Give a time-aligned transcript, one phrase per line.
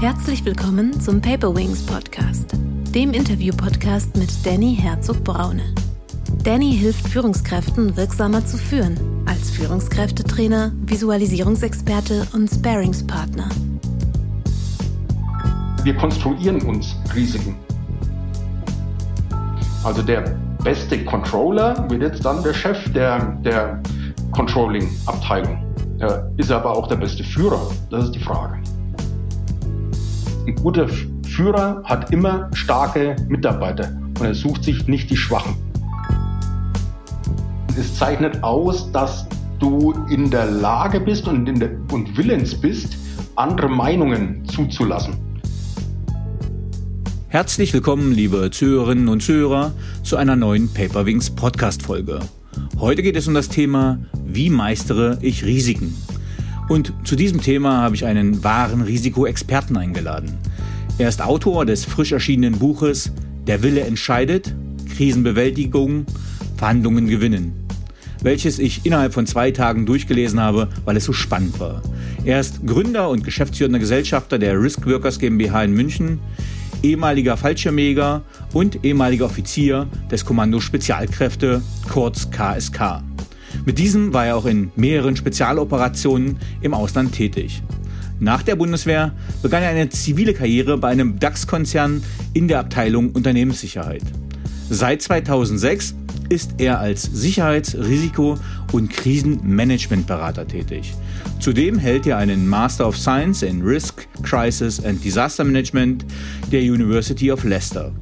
[0.00, 2.52] Herzlich willkommen zum Paper Wings Podcast,
[2.94, 5.74] dem Interview-Podcast mit Danny Herzog-Braune.
[6.42, 13.50] Danny hilft Führungskräften wirksamer zu führen, als Führungskräftetrainer, Visualisierungsexperte und Sparingspartner.
[15.82, 17.54] Wir konstruieren uns Risiken.
[19.84, 23.82] Also der beste Controller wird jetzt dann der Chef der, der
[24.32, 25.62] Controlling-Abteilung.
[26.38, 27.70] Ist er aber auch der beste Führer?
[27.90, 28.59] Das ist die Frage.
[30.46, 30.88] Ein guter
[31.28, 35.54] Führer hat immer starke Mitarbeiter und er sucht sich nicht die Schwachen.
[37.78, 39.26] Es zeichnet aus, dass
[39.58, 42.96] du in der Lage bist und, der, und willens bist,
[43.36, 45.14] andere Meinungen zuzulassen.
[47.28, 49.72] Herzlich willkommen, liebe Zuhörerinnen und Zuhörer,
[50.02, 52.20] zu einer neuen Paperwings Podcast-Folge.
[52.78, 55.94] Heute geht es um das Thema, wie meistere ich Risiken?
[56.70, 60.38] Und zu diesem Thema habe ich einen wahren Risikoexperten eingeladen.
[60.98, 63.10] Er ist Autor des frisch erschienenen Buches
[63.48, 64.54] Der Wille entscheidet,
[64.94, 66.06] Krisenbewältigung,
[66.56, 67.66] Verhandlungen gewinnen,
[68.22, 71.82] welches ich innerhalb von zwei Tagen durchgelesen habe, weil es so spannend war.
[72.24, 76.20] Er ist Gründer und geschäftsführender Gesellschafter der Risk Workers GmbH in München,
[76.84, 83.02] ehemaliger Fallschirmjäger und ehemaliger Offizier des Kommando Spezialkräfte, kurz KSK.
[83.64, 87.62] Mit diesem war er auch in mehreren Spezialoperationen im Ausland tätig.
[88.18, 92.02] Nach der Bundeswehr begann er eine zivile Karriere bei einem DAX-Konzern
[92.34, 94.02] in der Abteilung Unternehmenssicherheit.
[94.68, 95.94] Seit 2006
[96.28, 98.38] ist er als Sicherheits-, Risiko-
[98.72, 100.94] und Krisenmanagementberater tätig.
[101.40, 106.04] Zudem hält er einen Master of Science in Risk, Crisis and Disaster Management
[106.52, 107.92] der University of Leicester.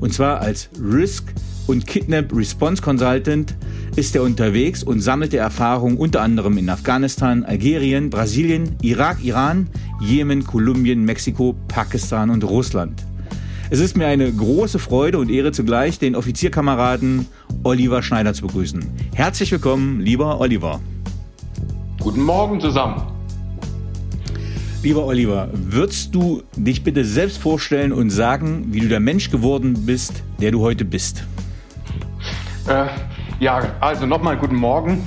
[0.00, 1.32] Und zwar als Risk
[1.72, 3.54] und Kidnap Response Consultant
[3.96, 10.44] ist er unterwegs und sammelte Erfahrung unter anderem in Afghanistan, Algerien, Brasilien, Irak, Iran, Jemen,
[10.44, 13.02] Kolumbien, Mexiko, Pakistan und Russland.
[13.70, 17.26] Es ist mir eine große Freude und Ehre zugleich, den Offizierkameraden
[17.62, 18.84] Oliver Schneider zu begrüßen.
[19.14, 20.78] Herzlich willkommen, lieber Oliver.
[22.00, 23.00] Guten Morgen zusammen.
[24.82, 29.86] Lieber Oliver, würdest du dich bitte selbst vorstellen und sagen, wie du der Mensch geworden
[29.86, 31.24] bist, der du heute bist?
[32.68, 32.86] Äh,
[33.40, 35.04] ja, also nochmal guten Morgen.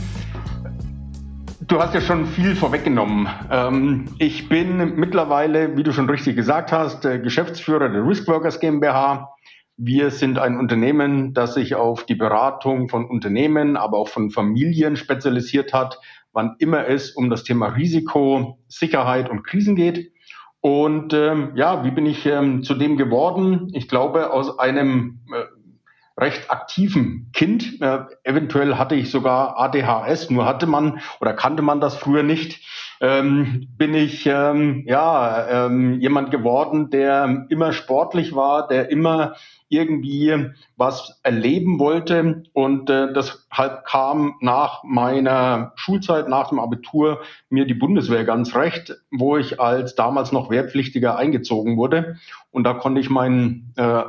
[1.61, 3.29] Du hast ja schon viel vorweggenommen.
[3.49, 9.29] Ähm, ich bin mittlerweile, wie du schon richtig gesagt hast, Geschäftsführer der Riskworkers GmbH.
[9.77, 14.97] Wir sind ein Unternehmen, das sich auf die Beratung von Unternehmen, aber auch von Familien
[14.97, 15.99] spezialisiert hat,
[16.33, 20.11] wann immer es um das Thema Risiko, Sicherheit und Krisen geht.
[20.59, 23.69] Und ähm, ja, wie bin ich ähm, zu dem geworden?
[23.73, 25.43] Ich glaube, aus einem äh,
[26.17, 27.81] recht aktiven Kind.
[27.81, 32.63] Äh, eventuell hatte ich sogar ADHS, nur hatte man oder kannte man das früher nicht.
[33.01, 39.35] Ähm, bin ich ähm, ja ähm, jemand geworden, der immer sportlich war, der immer
[39.67, 47.65] irgendwie was erleben wollte und äh, deshalb kam nach meiner Schulzeit, nach dem Abitur mir
[47.65, 52.17] die Bundeswehr ganz recht, wo ich als damals noch Wehrpflichtiger eingezogen wurde
[52.51, 54.03] und da konnte ich meinen äh,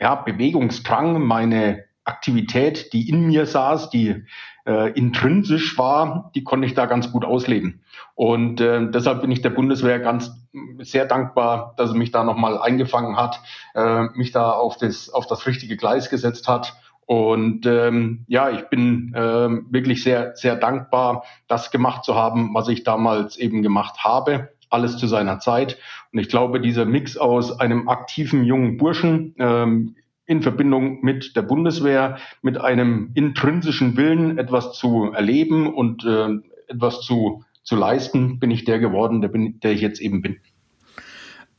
[0.00, 4.24] ja, Bewegungsdrang, meine Aktivität, die in mir saß, die
[4.66, 7.82] äh, intrinsisch war, die konnte ich da ganz gut ausleben.
[8.14, 10.32] Und äh, deshalb bin ich der Bundeswehr ganz
[10.80, 13.40] sehr dankbar, dass sie mich da nochmal eingefangen hat,
[13.74, 16.74] äh, mich da auf das, auf das richtige Gleis gesetzt hat.
[17.06, 22.68] Und ähm, ja, ich bin äh, wirklich sehr, sehr dankbar, das gemacht zu haben, was
[22.68, 25.78] ich damals eben gemacht habe alles zu seiner Zeit.
[26.12, 31.42] Und ich glaube, dieser Mix aus einem aktiven jungen Burschen ähm, in Verbindung mit der
[31.42, 36.28] Bundeswehr, mit einem intrinsischen Willen, etwas zu erleben und äh,
[36.68, 40.38] etwas zu, zu leisten, bin ich der geworden, der, bin, der ich jetzt eben bin.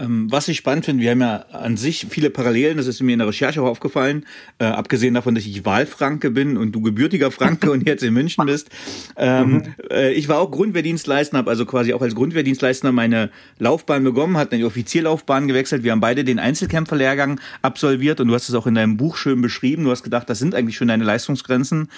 [0.02, 3.14] Ähm, was ich spannend finde, wir haben ja an sich viele Parallelen, das ist mir
[3.14, 4.26] in der Recherche auch aufgefallen,
[4.60, 8.46] äh, abgesehen davon, dass ich Wahlfranke bin und du gebürtiger Franke und jetzt in München
[8.46, 8.70] bist.
[9.18, 9.64] Ähm, mhm.
[9.90, 14.54] äh, ich war auch Grundwehrdienstleister, habe also quasi auch als Grundwehrdienstleister meine Laufbahn begonnen, hat
[14.54, 15.84] eine Offizierlaufbahn gewechselt.
[15.84, 19.42] Wir haben beide den Einzelkämpferlehrgang absolviert und du hast es auch in deinem Buch schön
[19.42, 19.84] beschrieben.
[19.84, 21.90] Du hast gedacht, das sind eigentlich schon deine Leistungsgrenzen.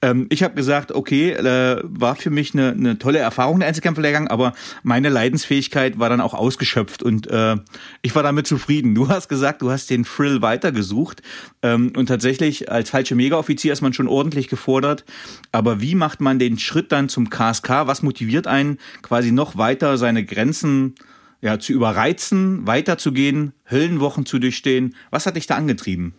[0.00, 4.28] Ähm, ich habe gesagt, okay, äh, war für mich eine, eine tolle Erfahrung der Einzelkämpferlehrgang,
[4.28, 7.56] aber meine Leidensfähigkeit war dann auch ausgeschöpft und äh, äh,
[8.02, 8.94] ich war damit zufrieden.
[8.94, 11.22] Du hast gesagt, du hast den Frill weitergesucht
[11.62, 15.04] ähm, und tatsächlich als falsche Mega-Offizier ist man schon ordentlich gefordert.
[15.50, 17.86] Aber wie macht man den Schritt dann zum KSK?
[17.86, 20.94] Was motiviert einen quasi noch weiter seine Grenzen
[21.40, 24.94] ja, zu überreizen, weiterzugehen, Höllenwochen zu durchstehen?
[25.10, 26.14] Was hat dich da angetrieben?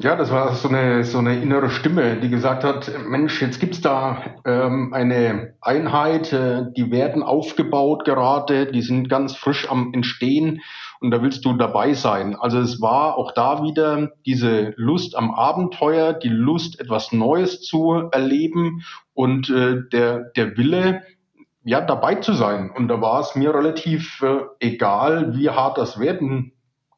[0.00, 3.80] Ja, das war so eine, so eine innere Stimme, die gesagt hat, Mensch, jetzt gibt's
[3.80, 10.62] da ähm, eine Einheit, äh, die werden aufgebaut gerade, die sind ganz frisch am Entstehen
[11.00, 12.34] und da willst du dabei sein.
[12.34, 18.08] Also es war auch da wieder diese Lust am Abenteuer, die Lust, etwas Neues zu
[18.10, 18.82] erleben
[19.12, 21.02] und äh, der, der Wille,
[21.62, 22.72] ja, dabei zu sein.
[22.76, 26.50] Und da war es mir relativ äh, egal, wie hart das werden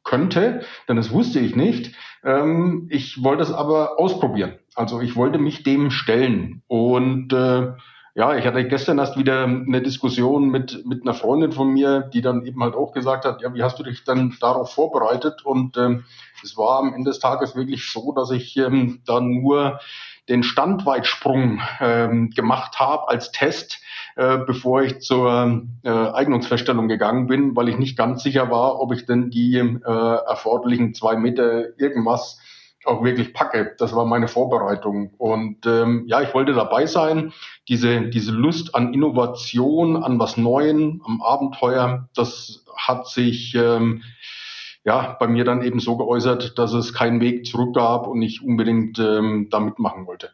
[0.03, 1.93] könnte, denn das wusste ich nicht.
[2.27, 4.59] Ähm, ich wollte es aber ausprobieren.
[4.75, 6.61] Also ich wollte mich dem stellen.
[6.67, 7.71] Und äh,
[8.15, 12.21] ja, ich hatte gestern erst wieder eine Diskussion mit, mit einer Freundin von mir, die
[12.21, 15.45] dann eben halt auch gesagt hat, ja, wie hast du dich dann darauf vorbereitet?
[15.45, 16.03] Und ähm,
[16.43, 19.79] es war am Ende des Tages wirklich so, dass ich ähm, dann nur
[20.27, 23.79] den Standweitsprung ähm, gemacht habe als Test,
[24.17, 28.91] äh, bevor ich zur äh, Eignungsfeststellung gegangen bin, weil ich nicht ganz sicher war, ob
[28.91, 32.39] ich denn die äh, erforderlichen zwei Meter irgendwas
[32.83, 33.75] auch wirklich packe.
[33.77, 35.13] Das war meine Vorbereitung.
[35.19, 37.31] Und ähm, ja, ich wollte dabei sein.
[37.67, 44.01] Diese, diese Lust an Innovation, an was Neuem, am Abenteuer, das hat sich ähm,
[44.83, 48.41] ja, bei mir dann eben so geäußert, dass es keinen Weg zurück gab und ich
[48.41, 50.31] unbedingt ähm, da mitmachen wollte.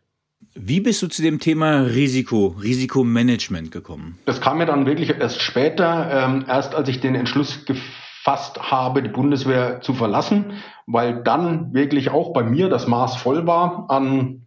[0.55, 4.19] Wie bist du zu dem Thema Risiko, Risikomanagement gekommen?
[4.25, 9.01] Das kam mir dann wirklich erst später, ähm, erst als ich den Entschluss gefasst habe,
[9.01, 10.53] die Bundeswehr zu verlassen,
[10.85, 14.45] weil dann wirklich auch bei mir das Maß voll war an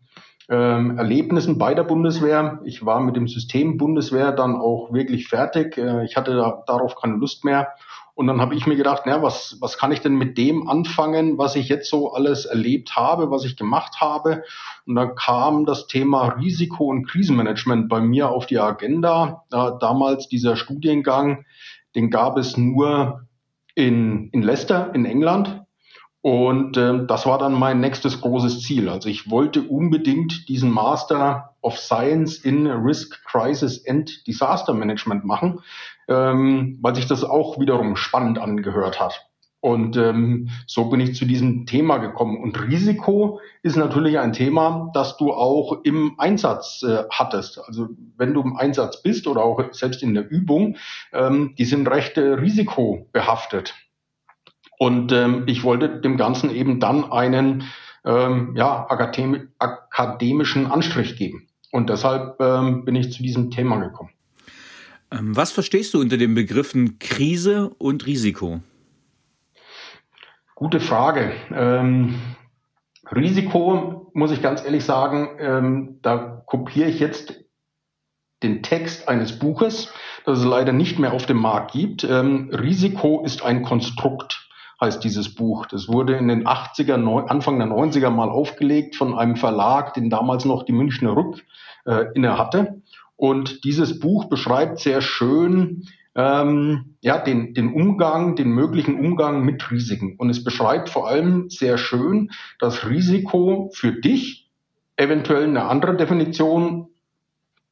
[0.48, 2.60] ähm, Erlebnissen bei der Bundeswehr.
[2.64, 5.76] Ich war mit dem System Bundeswehr dann auch wirklich fertig.
[5.76, 7.68] Äh, ich hatte da, darauf keine Lust mehr
[8.16, 11.36] und dann habe ich mir gedacht, na, was, was kann ich denn mit dem anfangen,
[11.36, 14.42] was ich jetzt so alles erlebt habe, was ich gemacht habe?
[14.86, 19.44] Und dann kam das Thema Risiko- und Krisenmanagement bei mir auf die Agenda.
[19.50, 21.44] Da, damals dieser Studiengang,
[21.94, 23.26] den gab es nur
[23.74, 25.66] in, in Leicester in England.
[26.22, 28.88] Und äh, das war dann mein nächstes großes Ziel.
[28.88, 35.60] Also ich wollte unbedingt diesen Master of Science in Risk, Crisis and Disaster Management machen,
[36.08, 39.26] ähm, weil sich das auch wiederum spannend angehört hat.
[39.60, 42.40] Und ähm, so bin ich zu diesem Thema gekommen.
[42.40, 47.58] Und Risiko ist natürlich ein Thema, das du auch im Einsatz äh, hattest.
[47.66, 50.76] Also wenn du im Einsatz bist oder auch selbst in der Übung,
[51.12, 53.74] ähm, die sind recht äh, risikobehaftet.
[54.78, 57.64] Und ähm, ich wollte dem Ganzen eben dann einen
[58.04, 61.48] ähm, ja, akademi akademischen Anstrich geben.
[61.72, 64.10] Und deshalb ähm, bin ich zu diesem Thema gekommen.
[65.10, 68.60] Ähm, was verstehst du unter den Begriffen Krise und Risiko?
[70.54, 71.32] Gute Frage.
[71.54, 72.16] Ähm,
[73.14, 77.44] Risiko, muss ich ganz ehrlich sagen, ähm, da kopiere ich jetzt
[78.42, 79.92] den Text eines Buches,
[80.24, 82.04] das es leider nicht mehr auf dem Markt gibt.
[82.04, 84.46] Ähm, Risiko ist ein Konstrukt
[84.80, 85.66] heißt dieses Buch.
[85.66, 86.94] Das wurde in den 80er,
[87.28, 91.44] Anfang der 90er mal aufgelegt von einem Verlag, den damals noch die Münchner Rück
[91.86, 92.82] äh, inne hatte.
[93.16, 99.70] Und dieses Buch beschreibt sehr schön ähm, ja, den, den Umgang, den möglichen Umgang mit
[99.70, 100.16] Risiken.
[100.16, 104.50] Und es beschreibt vor allem sehr schön, dass Risiko für dich
[104.96, 106.88] eventuell eine andere Definition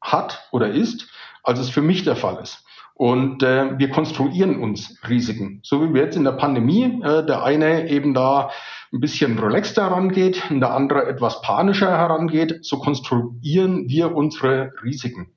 [0.01, 1.09] hat oder ist,
[1.43, 2.65] als es für mich der Fall ist.
[2.95, 5.61] Und äh, wir konstruieren uns Risiken.
[5.65, 8.51] So wie wir jetzt in der Pandemie, äh, der eine eben da
[8.95, 15.33] ein bisschen relaxter herangeht, der andere etwas panischer herangeht, so konstruieren wir unsere Risiken.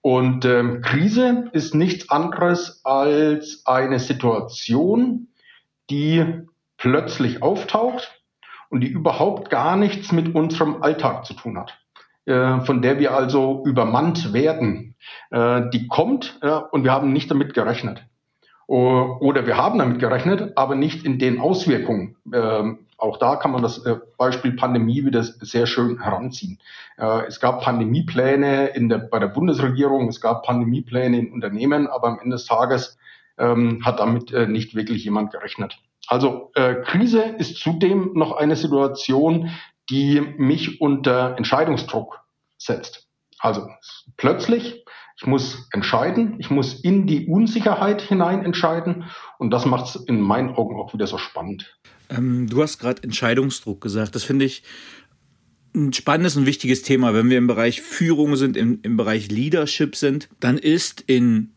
[0.00, 5.28] Und ähm, Krise ist nichts anderes als eine Situation,
[5.90, 6.24] die
[6.78, 8.22] plötzlich auftaucht
[8.70, 11.78] und die überhaupt gar nichts mit unserem Alltag zu tun hat.
[12.24, 14.94] Äh, von der wir also übermannt werden,
[15.30, 18.06] äh, die kommt äh, und wir haben nicht damit gerechnet.
[18.66, 22.16] Oder wir haben damit gerechnet, aber nicht in den Auswirkungen.
[22.32, 23.84] Ähm, auch da kann man das
[24.16, 26.58] Beispiel Pandemie wieder sehr schön heranziehen.
[27.28, 32.18] Es gab Pandemiepläne in der, bei der Bundesregierung, es gab Pandemiepläne in Unternehmen, aber am
[32.18, 32.96] Ende des Tages
[33.36, 35.78] ähm, hat damit nicht wirklich jemand gerechnet.
[36.08, 39.50] Also äh, Krise ist zudem noch eine Situation,
[39.90, 42.20] die mich unter Entscheidungsdruck
[42.56, 43.06] setzt.
[43.38, 43.68] Also
[44.16, 44.85] plötzlich,
[45.18, 49.04] ich muss entscheiden, ich muss in die Unsicherheit hinein entscheiden
[49.38, 51.78] und das macht es in meinen Augen auch wieder so spannend.
[52.10, 54.14] Ähm, du hast gerade Entscheidungsdruck gesagt.
[54.14, 54.62] Das finde ich
[55.74, 57.14] ein spannendes und wichtiges Thema.
[57.14, 61.52] Wenn wir im Bereich Führung sind, im, im Bereich Leadership sind, dann ist in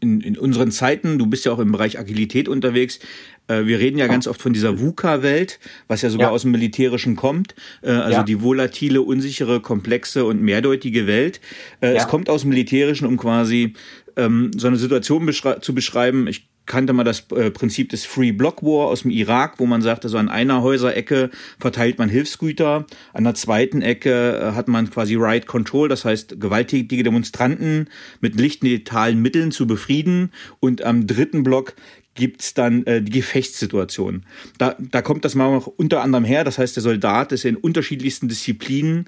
[0.00, 3.00] in, in unseren Zeiten, du bist ja auch im Bereich Agilität unterwegs,
[3.48, 6.34] äh, wir reden ja ganz oft von dieser VUCA-Welt, was ja sogar ja.
[6.34, 8.22] aus dem Militärischen kommt, äh, also ja.
[8.22, 11.40] die volatile, unsichere, komplexe und mehrdeutige Welt.
[11.80, 12.02] Äh, ja.
[12.02, 13.74] Es kommt aus dem Militärischen, um quasi
[14.16, 16.26] ähm, so eine Situation beschrei zu beschreiben.
[16.26, 19.82] Ich kannte man das äh, Prinzip des Free Block War aus dem Irak, wo man
[19.82, 24.88] sagte, so an einer Häuserecke verteilt man Hilfsgüter, an der zweiten Ecke äh, hat man
[24.90, 27.88] quasi Right Control, das heißt gewalttätige Demonstranten
[28.20, 31.74] mit lichtnetalen Mitteln zu befrieden und am dritten Block
[32.14, 34.24] gibt's dann äh, die Gefechtssituation.
[34.58, 37.56] Da, da kommt das mal auch unter anderem her, das heißt, der Soldat ist in
[37.56, 39.06] unterschiedlichsten Disziplinen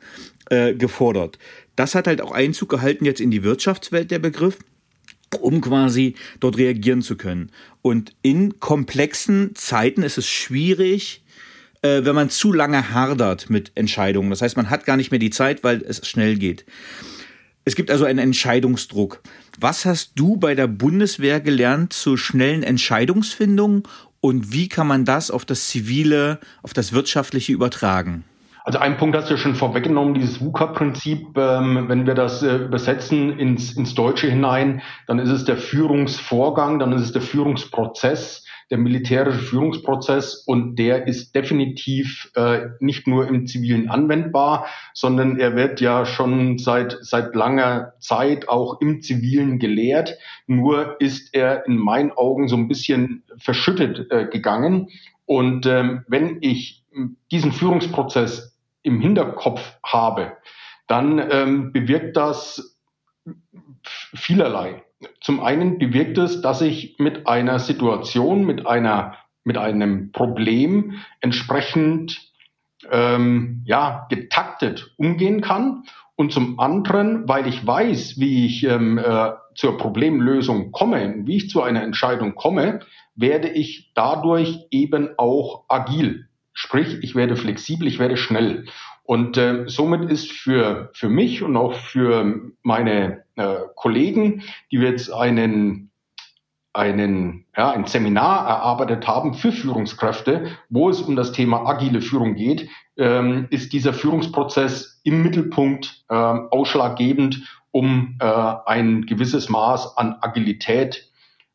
[0.49, 1.39] äh, gefordert.
[1.77, 4.59] Das hat halt auch Einzug gehalten jetzt in die Wirtschaftswelt, der Begriff
[5.39, 7.51] um quasi dort reagieren zu können.
[7.83, 11.23] Und in komplexen Zeiten ist es schwierig,
[11.83, 14.31] äh, wenn man zu lange hardert mit Entscheidungen.
[14.31, 16.65] Das heißt, man hat gar nicht mehr die Zeit, weil es schnell geht.
[17.65, 19.23] Es gibt also einen Entscheidungsdruck.
[19.59, 23.87] Was hast du bei der Bundeswehr gelernt zur schnellen Entscheidungsfindung
[24.21, 28.25] und wie kann man das auf das Zivile, auf das Wirtschaftliche übertragen?
[28.71, 32.55] Also ein Punkt hast du ja schon vorweggenommen, dieses VUCA-Prinzip, ähm, wenn wir das äh,
[32.55, 38.47] übersetzen ins, ins Deutsche hinein, dann ist es der Führungsvorgang, dann ist es der Führungsprozess,
[38.71, 45.57] der militärische Führungsprozess und der ist definitiv äh, nicht nur im Zivilen anwendbar, sondern er
[45.57, 50.17] wird ja schon seit, seit langer Zeit auch im Zivilen gelehrt.
[50.47, 54.91] Nur ist er in meinen Augen so ein bisschen verschüttet äh, gegangen.
[55.27, 56.85] Und ähm, wenn ich
[57.31, 58.50] diesen Führungsprozess
[58.83, 60.37] im Hinterkopf habe,
[60.87, 62.79] dann ähm, bewirkt das
[63.85, 64.83] vielerlei.
[65.21, 72.31] Zum einen bewirkt es, dass ich mit einer Situation, mit einer, mit einem Problem entsprechend
[72.91, 75.85] ähm, ja, getaktet umgehen kann.
[76.17, 81.49] Und zum anderen, weil ich weiß, wie ich ähm, äh, zur Problemlösung komme, wie ich
[81.49, 82.81] zu einer Entscheidung komme,
[83.15, 86.29] werde ich dadurch eben auch agil.
[86.63, 88.67] Sprich, ich werde flexibel, ich werde schnell.
[89.03, 94.91] Und äh, somit ist für, für mich und auch für meine äh, Kollegen, die wir
[94.91, 95.91] jetzt einen,
[96.75, 102.35] einen, ja, ein Seminar erarbeitet haben für Führungskräfte, wo es um das Thema agile Führung
[102.35, 108.27] geht, ähm, ist dieser Führungsprozess im Mittelpunkt äh, ausschlaggebend, um äh,
[108.67, 111.11] ein gewisses Maß an Agilität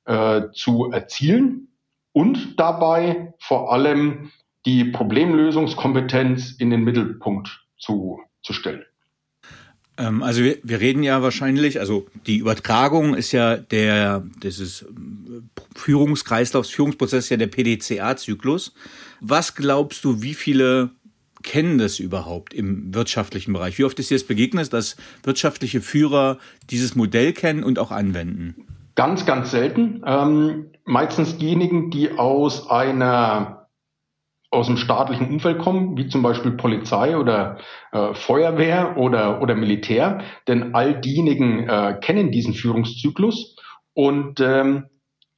[0.06, 1.68] äh, zu erzielen
[2.12, 4.32] und dabei vor allem
[4.66, 8.84] die Problemlösungskompetenz in den Mittelpunkt zu, zu stellen.
[9.98, 14.86] Ähm, also wir, wir reden ja wahrscheinlich, also die Übertragung ist ja der, dieses
[15.76, 18.74] Führungskreislaufs, Führungsprozess ist ja der PDCA-Zyklus.
[19.22, 20.90] Was glaubst du, wie viele
[21.44, 23.78] kennen das überhaupt im wirtschaftlichen Bereich?
[23.78, 26.40] Wie oft ist dir das begegnet, dass wirtschaftliche Führer
[26.72, 28.66] dieses Modell kennen und auch anwenden?
[28.96, 30.02] Ganz, ganz selten.
[30.06, 33.65] Ähm, meistens diejenigen, die aus einer
[34.56, 37.58] aus dem staatlichen Umfeld kommen, wie zum Beispiel Polizei oder
[37.92, 43.56] äh, Feuerwehr oder, oder Militär, denn all diejenigen äh, kennen diesen Führungszyklus
[43.94, 44.86] und ähm,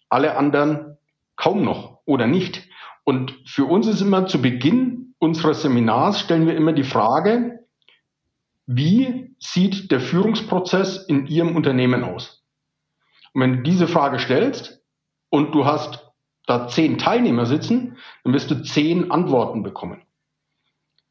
[0.10, 0.98] alle anderen
[1.36, 2.68] kaum noch oder nicht.
[3.04, 7.66] Und für uns ist immer zu Beginn unseres Seminars stellen wir immer die Frage,
[8.66, 12.44] wie sieht der Führungsprozess in Ihrem Unternehmen aus?
[13.34, 14.84] Und wenn du diese Frage stellst
[15.30, 16.07] und du hast
[16.48, 20.02] da zehn Teilnehmer sitzen, dann wirst du zehn Antworten bekommen.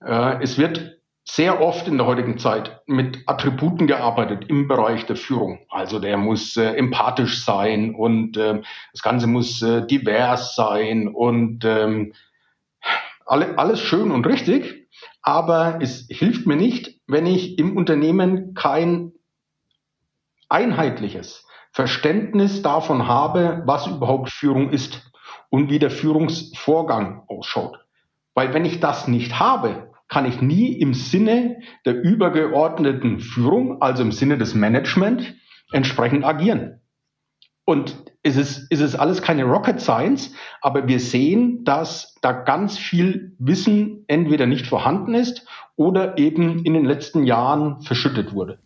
[0.04, 0.96] Äh, es wird
[1.28, 5.58] sehr oft in der heutigen Zeit mit Attributen gearbeitet im Bereich der Führung.
[5.68, 8.62] Also der muss äh, empathisch sein und äh,
[8.92, 12.14] das Ganze muss äh, divers sein und ähm,
[13.26, 14.88] alle, alles schön und richtig.
[15.20, 19.12] Aber es hilft mir nicht, wenn ich im Unternehmen kein
[20.48, 25.02] einheitliches Verständnis davon habe, was überhaupt Führung ist
[25.50, 27.78] und wie der Führungsvorgang ausschaut.
[28.34, 34.02] Weil wenn ich das nicht habe, kann ich nie im Sinne der übergeordneten Führung, also
[34.02, 35.34] im Sinne des Management,
[35.72, 36.80] entsprechend agieren.
[37.64, 42.78] Und es ist, es ist alles keine Rocket Science, aber wir sehen, dass da ganz
[42.78, 48.58] viel Wissen entweder nicht vorhanden ist oder eben in den letzten Jahren verschüttet wurde.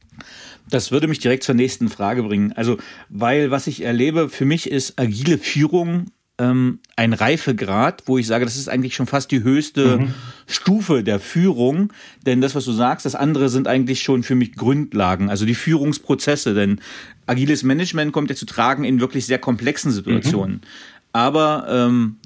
[0.69, 2.53] Das würde mich direkt zur nächsten Frage bringen.
[2.53, 2.77] Also,
[3.09, 6.07] weil was ich erlebe, für mich ist agile Führung
[6.41, 10.15] ähm, ein Reifegrad, wo ich sage, das ist eigentlich schon fast die höchste mhm.
[10.47, 11.93] Stufe der Führung.
[12.25, 15.55] Denn das, was du sagst, das andere sind eigentlich schon für mich Grundlagen, also die
[15.55, 16.55] Führungsprozesse.
[16.55, 16.81] Denn
[17.27, 20.57] agiles Management kommt ja zu tragen in wirklich sehr komplexen Situationen.
[20.57, 20.61] Mhm.
[21.13, 22.17] Aber ähm,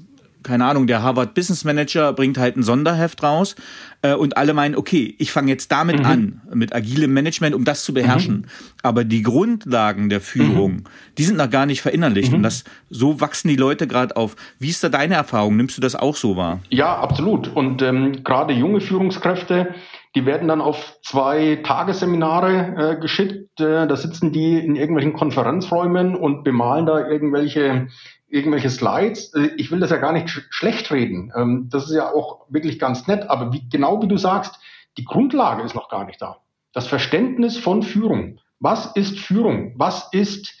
[0.45, 3.55] keine Ahnung, der Harvard Business Manager bringt halt ein Sonderheft raus
[4.03, 6.05] äh, und alle meinen, okay, ich fange jetzt damit mhm.
[6.05, 8.35] an, mit agilem Management, um das zu beherrschen.
[8.35, 8.45] Mhm.
[8.83, 10.83] Aber die Grundlagen der Führung, mhm.
[11.17, 12.37] die sind noch gar nicht verinnerlicht mhm.
[12.37, 14.35] und das so wachsen die Leute gerade auf.
[14.59, 15.57] Wie ist da deine Erfahrung?
[15.57, 16.59] Nimmst du das auch so wahr?
[16.69, 17.47] Ja, absolut.
[17.53, 19.73] Und ähm, gerade junge Führungskräfte,
[20.13, 23.59] die werden dann auf zwei Tagesseminare äh, geschickt.
[23.59, 27.87] Äh, da sitzen die in irgendwelchen Konferenzräumen und bemalen da irgendwelche
[28.35, 29.33] irgendwelche Slides.
[29.33, 31.31] Äh, ich will das ja gar nicht sch schlecht reden.
[31.35, 33.29] Ähm, das ist ja auch wirklich ganz nett.
[33.29, 34.59] Aber wie, genau wie du sagst,
[34.97, 36.37] die Grundlage ist noch gar nicht da.
[36.73, 38.39] Das Verständnis von Führung.
[38.59, 39.73] Was ist Führung?
[39.77, 40.53] Was ist,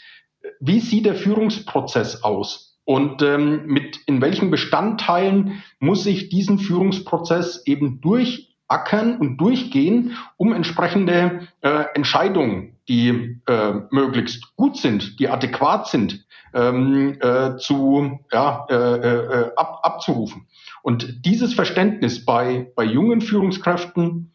[0.59, 2.79] wie sieht der Führungsprozess aus?
[2.85, 10.53] Und ähm, mit in welchen Bestandteilen muss ich diesen Führungsprozess eben durchackern und durchgehen, um
[10.53, 16.24] entsprechende äh, Entscheidungen, die äh, möglichst gut sind, die adäquat sind,
[16.55, 20.47] ähm, äh, zu ja, äh, äh, ab, abzurufen.
[20.81, 24.33] Und dieses Verständnis bei, bei jungen Führungskräften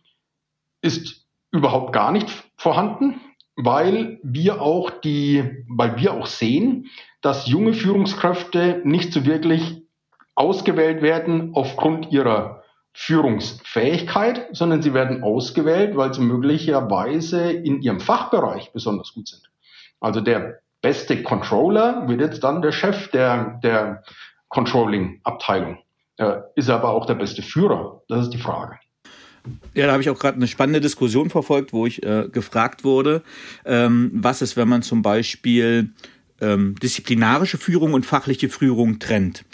[0.82, 3.20] ist überhaupt nicht vorhanden
[3.64, 6.88] weil wir auch die, weil wir auch sehen,
[7.20, 9.82] dass junge Führungskräfte nicht so wirklich
[10.34, 12.62] ausgewählt werden aufgrund ihrer
[12.92, 19.50] Führungsfähigkeit, sondern sie werden ausgewählt, weil sie möglicherweise in ihrem Fachbereich besonders gut sind.
[20.00, 24.02] Also der beste Controller wird jetzt dann der Chef der, der
[24.48, 25.78] Controlling-Abteilung.
[26.54, 28.02] Ist aber auch der beste Führer?
[28.08, 28.78] Das ist die Frage.
[29.74, 33.22] Ja, da habe ich auch gerade eine spannende Diskussion verfolgt, wo ich äh, gefragt wurde,
[33.64, 35.90] ähm, was ist, wenn man zum Beispiel
[36.40, 39.44] ähm, disziplinarische Führung und fachliche Führung trennt.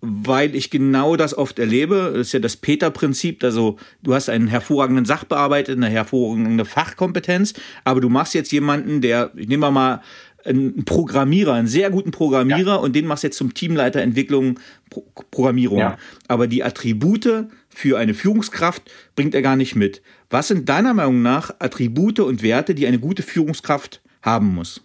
[0.00, 4.46] Weil ich genau das oft erlebe, das ist ja das Peter-Prinzip, also du hast einen
[4.46, 7.54] hervorragenden Sachbearbeiter, eine hervorragende Fachkompetenz,
[7.84, 10.02] aber du machst jetzt jemanden, der, ich nehme mal
[10.46, 12.76] einen Programmierer, einen sehr guten Programmierer ja.
[12.76, 14.58] und den machst du jetzt zum Teamleiter Entwicklung
[14.90, 15.78] Pro Programmierung.
[15.78, 15.96] Ja.
[16.28, 18.82] Aber die Attribute für eine Führungskraft
[19.14, 20.02] bringt er gar nicht mit.
[20.30, 24.82] Was sind deiner Meinung nach Attribute und Werte, die eine gute Führungskraft haben muss?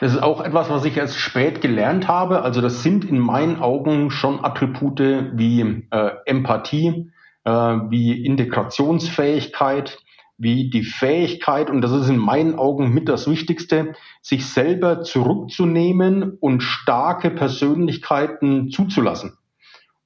[0.00, 2.42] Das ist auch etwas, was ich erst spät gelernt habe.
[2.42, 5.00] Also das sind in meinen Augen schon Attribute
[5.34, 7.10] wie äh, Empathie,
[7.44, 9.98] äh, wie Integrationsfähigkeit,
[10.38, 16.36] wie die Fähigkeit, und das ist in meinen Augen mit das Wichtigste, sich selber zurückzunehmen
[16.40, 19.38] und starke Persönlichkeiten zuzulassen.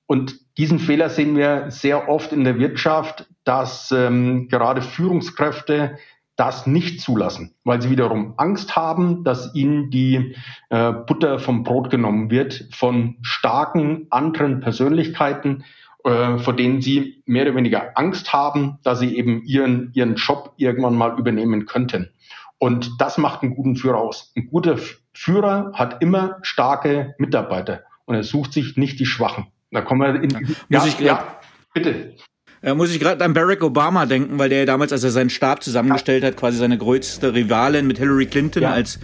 [0.07, 5.99] Und diesen Fehler sehen wir sehr oft in der Wirtschaft, dass ähm, gerade Führungskräfte
[6.37, 10.35] das nicht zulassen, weil sie wiederum Angst haben, dass ihnen die
[10.71, 15.65] äh, Butter vom Brot genommen wird von starken anderen Persönlichkeiten,
[16.05, 20.55] äh, vor denen sie mehr oder weniger Angst haben, dass sie eben ihren, ihren Job
[20.57, 22.11] irgendwann mal übernehmen könnten.
[22.59, 24.33] Und das macht einen guten Führer aus.
[24.37, 24.77] Ein guter
[25.15, 29.47] Führer hat immer starke Mitarbeiter und er sucht sich nicht die Schwachen.
[29.71, 30.31] Da kommen wir in.
[30.69, 31.41] Ja, muss ich grad, ja
[31.73, 32.15] bitte.
[32.63, 35.63] Ja, muss ich gerade an Barack Obama denken, weil der damals, als er seinen Stab
[35.63, 38.73] zusammengestellt hat, quasi seine größte Rivalin mit Hillary Clinton ja.
[38.73, 38.99] als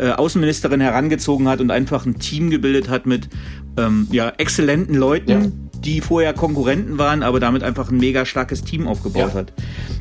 [0.00, 3.28] äh, Außenministerin herangezogen hat und einfach ein Team gebildet hat mit
[3.76, 5.80] ähm, ja, exzellenten Leuten, ja.
[5.84, 9.52] die vorher Konkurrenten waren, aber damit einfach ein mega starkes Team aufgebaut hat.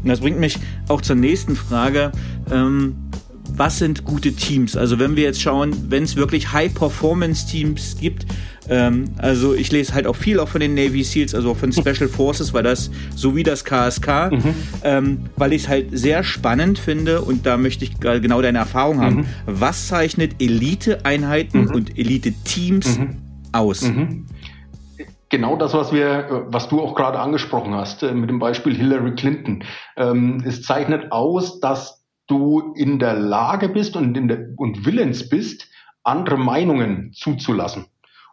[0.02, 0.58] Und das bringt mich
[0.88, 2.12] auch zur nächsten Frage.
[2.52, 3.10] Ähm,
[3.56, 4.76] was sind gute Teams?
[4.76, 8.26] Also wenn wir jetzt schauen, wenn es wirklich High-Performance-Teams gibt,
[8.70, 12.08] ähm, also ich lese halt auch viel auch von den Navy SEALs, also von Special
[12.08, 14.56] Forces, weil das so wie das KSK, mhm.
[14.84, 19.02] ähm, weil ich es halt sehr spannend finde und da möchte ich genau deine Erfahrung
[19.02, 19.16] haben.
[19.16, 19.26] Mhm.
[19.46, 21.76] Was zeichnet Elite-Einheiten mhm.
[21.76, 23.18] und Elite-Teams mhm.
[23.52, 23.82] aus?
[23.82, 24.26] Mhm.
[25.30, 29.14] Genau das, was wir, was du auch gerade angesprochen hast, äh, mit dem Beispiel Hillary
[29.14, 29.64] Clinton.
[29.96, 31.99] Ähm, es zeichnet aus, dass
[32.30, 35.68] du in der Lage bist und, in der, und willens bist,
[36.04, 37.86] andere Meinungen zuzulassen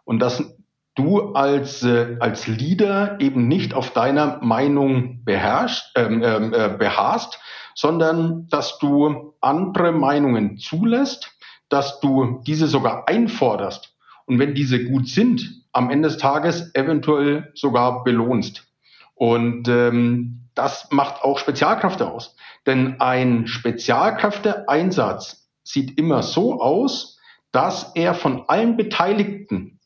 [0.05, 0.57] und dass
[0.95, 7.39] du als, äh, als Leader eben nicht auf deiner Meinung beherrschst, ähm, ähm, äh, beharrst,
[7.75, 11.37] sondern dass du andere Meinungen zulässt,
[11.69, 17.51] dass du diese sogar einforderst und wenn diese gut sind, am Ende des Tages eventuell
[17.53, 18.65] sogar belohnst.
[19.13, 22.35] Und ähm, das macht auch Spezialkräfte aus.
[22.67, 27.17] Denn ein Spezialkräfteeinsatz sieht immer so aus,
[27.51, 29.79] dass er von allen Beteiligten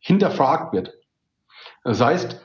[0.00, 0.94] hinterfragt wird.
[1.84, 2.40] Das heißt,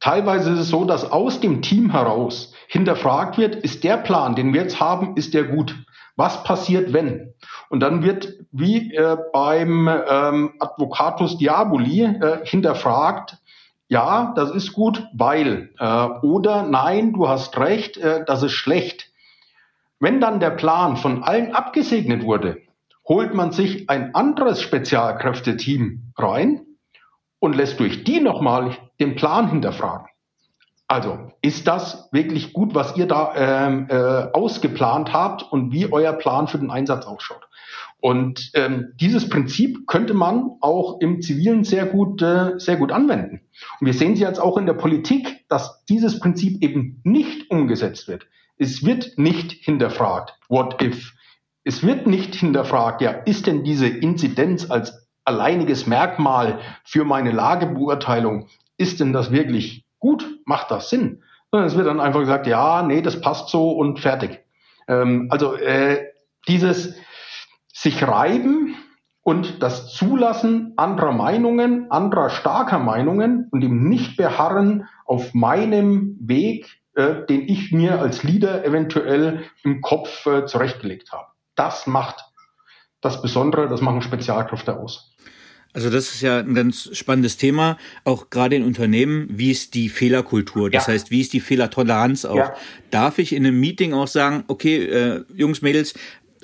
[0.00, 4.52] teilweise ist es so, dass aus dem Team heraus hinterfragt wird, ist der Plan, den
[4.52, 5.74] wir jetzt haben, ist der gut?
[6.16, 7.34] Was passiert, wenn?
[7.70, 13.38] Und dann wird wie äh, beim ähm, Advocatus Diaboli äh, hinterfragt,
[13.94, 19.12] ja, das ist gut, weil äh, oder nein, du hast recht, äh, das ist schlecht.
[20.00, 22.60] Wenn dann der Plan von allen abgesegnet wurde,
[23.08, 26.66] holt man sich ein anderes Spezialkräfteteam rein
[27.38, 30.08] und lässt durch die nochmal den Plan hinterfragen.
[30.88, 33.94] Also, ist das wirklich gut, was ihr da ähm, äh,
[34.32, 37.46] ausgeplant habt und wie euer Plan für den Einsatz ausschaut?
[38.04, 43.40] Und ähm, dieses Prinzip könnte man auch im Zivilen sehr gut, äh, sehr gut anwenden.
[43.80, 48.06] Und wir sehen es jetzt auch in der Politik, dass dieses Prinzip eben nicht umgesetzt
[48.06, 48.26] wird.
[48.58, 51.14] Es wird nicht hinterfragt, what if?
[51.64, 58.48] Es wird nicht hinterfragt, ja, ist denn diese Inzidenz als alleiniges Merkmal für meine Lagebeurteilung,
[58.76, 60.28] ist denn das wirklich gut?
[60.44, 61.22] Macht das Sinn?
[61.50, 64.40] Sondern es wird dann einfach gesagt, ja, nee, das passt so und fertig.
[64.88, 66.04] Ähm, also äh,
[66.46, 66.94] dieses
[67.74, 68.76] sich reiben
[69.22, 76.80] und das Zulassen anderer Meinungen, anderer starker Meinungen und dem nicht beharren auf meinem Weg,
[76.94, 81.26] äh, den ich mir als Leader eventuell im Kopf äh, zurechtgelegt habe.
[81.56, 82.24] Das macht
[83.00, 85.10] das Besondere, das machen Spezialkräfte aus.
[85.72, 89.26] Also das ist ja ein ganz spannendes Thema, auch gerade in Unternehmen.
[89.28, 90.70] Wie ist die Fehlerkultur?
[90.70, 90.92] Das ja.
[90.92, 92.36] heißt, wie ist die Fehlertoleranz auch?
[92.36, 92.54] Ja.
[92.92, 95.94] Darf ich in einem Meeting auch sagen, okay, äh, Jungs, Mädels,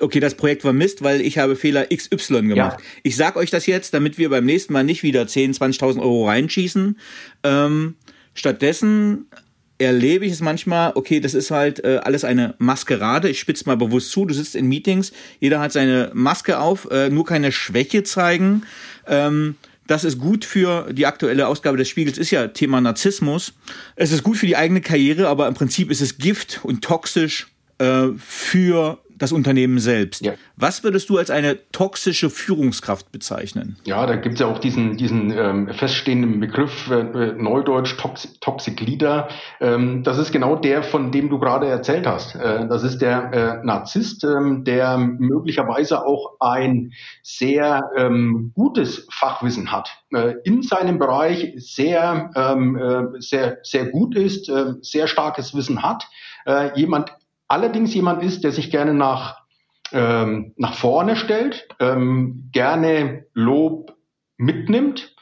[0.01, 2.79] okay, das Projekt war Mist, weil ich habe Fehler XY gemacht.
[2.79, 2.85] Ja.
[3.03, 6.27] Ich sag euch das jetzt, damit wir beim nächsten Mal nicht wieder 10, 20.000 Euro
[6.27, 6.97] reinschießen.
[7.43, 7.95] Ähm,
[8.33, 9.27] stattdessen
[9.77, 13.29] erlebe ich es manchmal, okay, das ist halt äh, alles eine Maskerade.
[13.29, 14.25] Ich spitze mal bewusst zu.
[14.25, 18.63] Du sitzt in Meetings, jeder hat seine Maske auf, äh, nur keine Schwäche zeigen.
[19.07, 19.55] Ähm,
[19.87, 23.53] das ist gut für die aktuelle Ausgabe des Spiegels, ist ja Thema Narzissmus.
[23.95, 27.47] Es ist gut für die eigene Karriere, aber im Prinzip ist es Gift und toxisch
[27.79, 30.25] äh, für das Unternehmen selbst.
[30.25, 30.33] Ja.
[30.55, 33.77] Was würdest du als eine toxische Führungskraft bezeichnen?
[33.85, 38.39] Ja, da gibt es ja auch diesen, diesen ähm, feststehenden Begriff, äh, äh Neudeutsch Tox
[38.39, 39.29] Toxic Leader.
[39.59, 42.35] Ähm, das ist genau der, von dem du gerade erzählt hast.
[42.35, 49.71] Äh, das ist der äh, Narzisst, ähm, der möglicherweise auch ein sehr ähm, gutes Fachwissen
[49.71, 55.83] hat, äh, in seinem Bereich sehr, ähm, äh, sehr, sehr gut ist, sehr starkes Wissen
[55.83, 56.07] hat.
[56.75, 57.11] jemand
[57.51, 59.41] allerdings jemand ist, der sich gerne nach,
[59.91, 63.97] ähm, nach vorne stellt, ähm, gerne Lob
[64.37, 65.13] mitnimmt,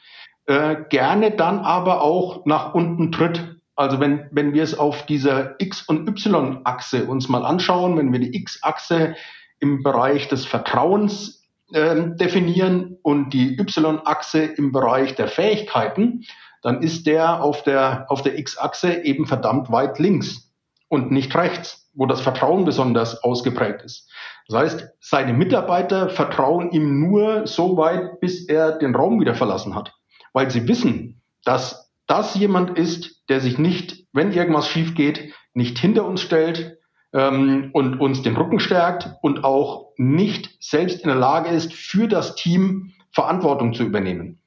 [0.45, 3.55] äh, gerne dann aber auch nach unten tritt.
[3.75, 8.19] Also wenn, wenn wir es auf dieser X- und Y-Achse uns mal anschauen, wenn wir
[8.19, 9.15] die X-Achse
[9.59, 16.25] im Bereich des Vertrauens äh, definieren und die Y-Achse im Bereich der Fähigkeiten,
[16.61, 20.53] dann ist der auf der, auf der X-Achse eben verdammt weit links
[20.89, 24.09] und nicht rechts wo das Vertrauen besonders ausgeprägt ist.
[24.47, 29.75] Das heißt, seine Mitarbeiter vertrauen ihm nur so weit, bis er den Raum wieder verlassen
[29.75, 29.93] hat,
[30.31, 35.77] weil sie wissen, dass das jemand ist, der sich nicht, wenn irgendwas schief geht, nicht
[35.77, 36.77] hinter uns stellt
[37.11, 42.07] ähm, und uns den Rücken stärkt und auch nicht selbst in der Lage ist, für
[42.07, 44.39] das Team Verantwortung zu übernehmen.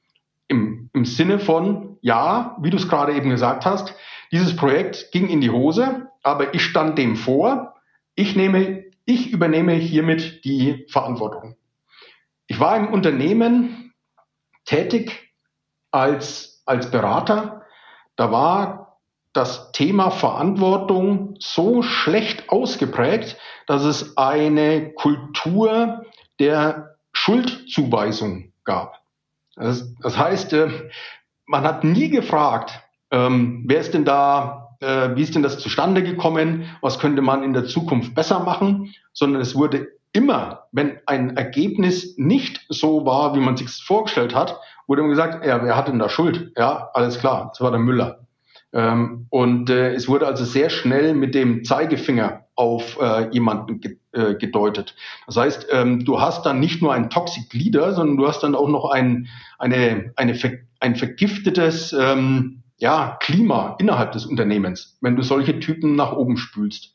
[0.47, 3.93] Im, im Sinne von, ja, wie du es gerade eben gesagt hast,
[4.31, 7.75] dieses Projekt ging in die Hose, aber ich stand dem vor.
[8.15, 11.55] Ich nehme, ich übernehme hiermit die Verantwortung.
[12.47, 13.93] Ich war im Unternehmen
[14.65, 15.33] tätig
[15.91, 17.63] als, als Berater.
[18.15, 18.99] Da war
[19.33, 26.05] das Thema Verantwortung so schlecht ausgeprägt, dass es eine Kultur
[26.39, 29.01] der Schuldzuweisung gab.
[29.55, 30.89] Das, das heißt, äh,
[31.45, 32.81] man hat nie gefragt,
[33.11, 36.65] ähm, wer ist denn da, äh, wie ist denn das zustande gekommen?
[36.81, 38.93] Was könnte man in der Zukunft besser machen?
[39.13, 44.59] Sondern es wurde immer, wenn ein Ergebnis nicht so war, wie man sich vorgestellt hat,
[44.87, 46.51] wurde immer gesagt, ja, wer hat denn da Schuld?
[46.57, 48.19] Ja, alles klar, das war der Müller.
[48.73, 53.97] Ähm, und äh, es wurde also sehr schnell mit dem Zeigefinger auf äh, jemanden ge
[54.13, 54.95] äh, gedeutet.
[55.25, 58.55] Das heißt, ähm, du hast dann nicht nur einen Toxic Leader, sondern du hast dann
[58.55, 60.39] auch noch ein, eine, eine,
[60.79, 66.91] ein vergiftetes ähm, ja, Klima innerhalb des Unternehmens, wenn du solche Typen nach oben spülst.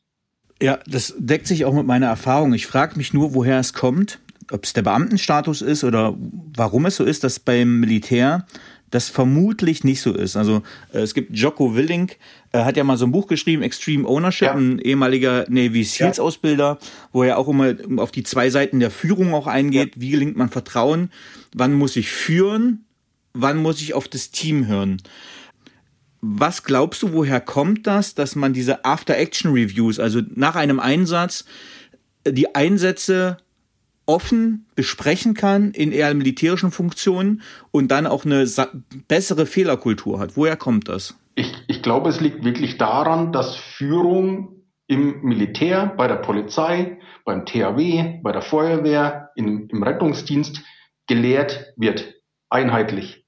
[0.61, 2.53] Ja, das deckt sich auch mit meiner Erfahrung.
[2.53, 4.19] Ich frage mich nur, woher es kommt,
[4.51, 6.15] ob es der Beamtenstatus ist oder
[6.55, 8.45] warum es so ist, dass beim Militär
[8.91, 10.37] das vermutlich nicht so ist.
[10.37, 10.61] Also
[10.93, 12.17] äh, es gibt Jocko Willink,
[12.51, 14.53] er hat ja mal so ein Buch geschrieben, Extreme Ownership, ja.
[14.53, 16.77] ein ehemaliger Navy Seals Ausbilder,
[17.11, 19.95] wo er auch immer auf die zwei Seiten der Führung auch eingeht.
[19.95, 20.01] Ja.
[20.01, 21.09] Wie gelingt man Vertrauen?
[21.55, 22.85] Wann muss ich führen?
[23.33, 25.01] Wann muss ich auf das Team hören?
[26.21, 31.45] Was glaubst du, woher kommt das, dass man diese After-Action-Reviews, also nach einem Einsatz,
[32.27, 33.37] die Einsätze
[34.05, 38.47] offen besprechen kann in eher militärischen Funktionen und dann auch eine
[39.07, 40.35] bessere Fehlerkultur hat?
[40.35, 41.15] Woher kommt das?
[41.35, 47.45] Ich, ich glaube, es liegt wirklich daran, dass Führung im Militär, bei der Polizei, beim
[47.45, 50.63] THW, bei der Feuerwehr, in, im Rettungsdienst
[51.07, 52.15] gelehrt wird,
[52.49, 53.18] einheitlich.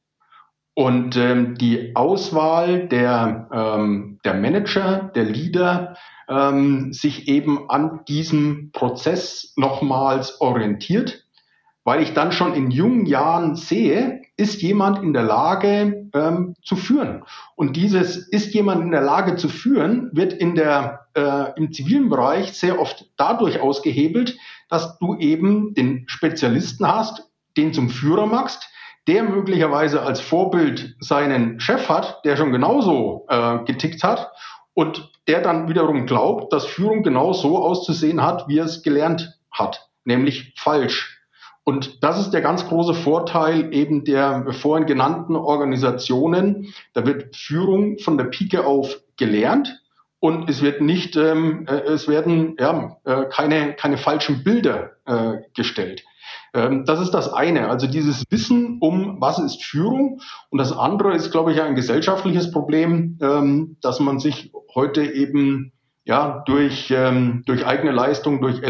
[0.73, 5.97] Und ähm, die Auswahl der, ähm, der Manager, der Leader,
[6.29, 11.25] ähm, sich eben an diesem Prozess nochmals orientiert,
[11.83, 16.75] weil ich dann schon in jungen Jahren sehe, ist jemand in der Lage ähm, zu
[16.75, 17.23] führen.
[17.55, 22.09] Und dieses ist jemand in der Lage zu führen, wird in der, äh, im zivilen
[22.09, 24.37] Bereich sehr oft dadurch ausgehebelt,
[24.69, 28.70] dass du eben den Spezialisten hast, den zum Führer machst,
[29.07, 34.31] der möglicherweise als Vorbild seinen Chef hat, der schon genauso äh, getickt hat
[34.73, 39.39] und der dann wiederum glaubt, dass Führung genau so auszusehen hat, wie er es gelernt
[39.51, 41.17] hat, nämlich falsch.
[41.63, 46.73] Und das ist der ganz große Vorteil eben der vorhin genannten Organisationen.
[46.93, 49.79] Da wird Führung von der Pike auf gelernt
[50.19, 55.37] und es wird nicht, ähm, äh, es werden ja, äh, keine, keine falschen Bilder äh,
[55.55, 56.03] gestellt.
[56.53, 60.21] Ähm, das ist das eine, also dieses Wissen um, was ist Führung.
[60.49, 65.73] Und das andere ist, glaube ich, ein gesellschaftliches Problem, ähm, dass man sich heute eben
[66.03, 68.61] ja durch, ähm, durch eigene Leistung, durch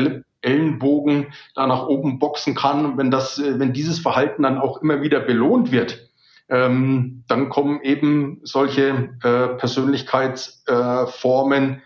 [0.42, 2.98] Ellenbogen da nach oben boxen kann.
[2.98, 6.08] Wenn das, äh, wenn dieses Verhalten dann auch immer wieder belohnt wird,
[6.54, 11.80] dann kommen eben solche äh, Persönlichkeitsformen äh,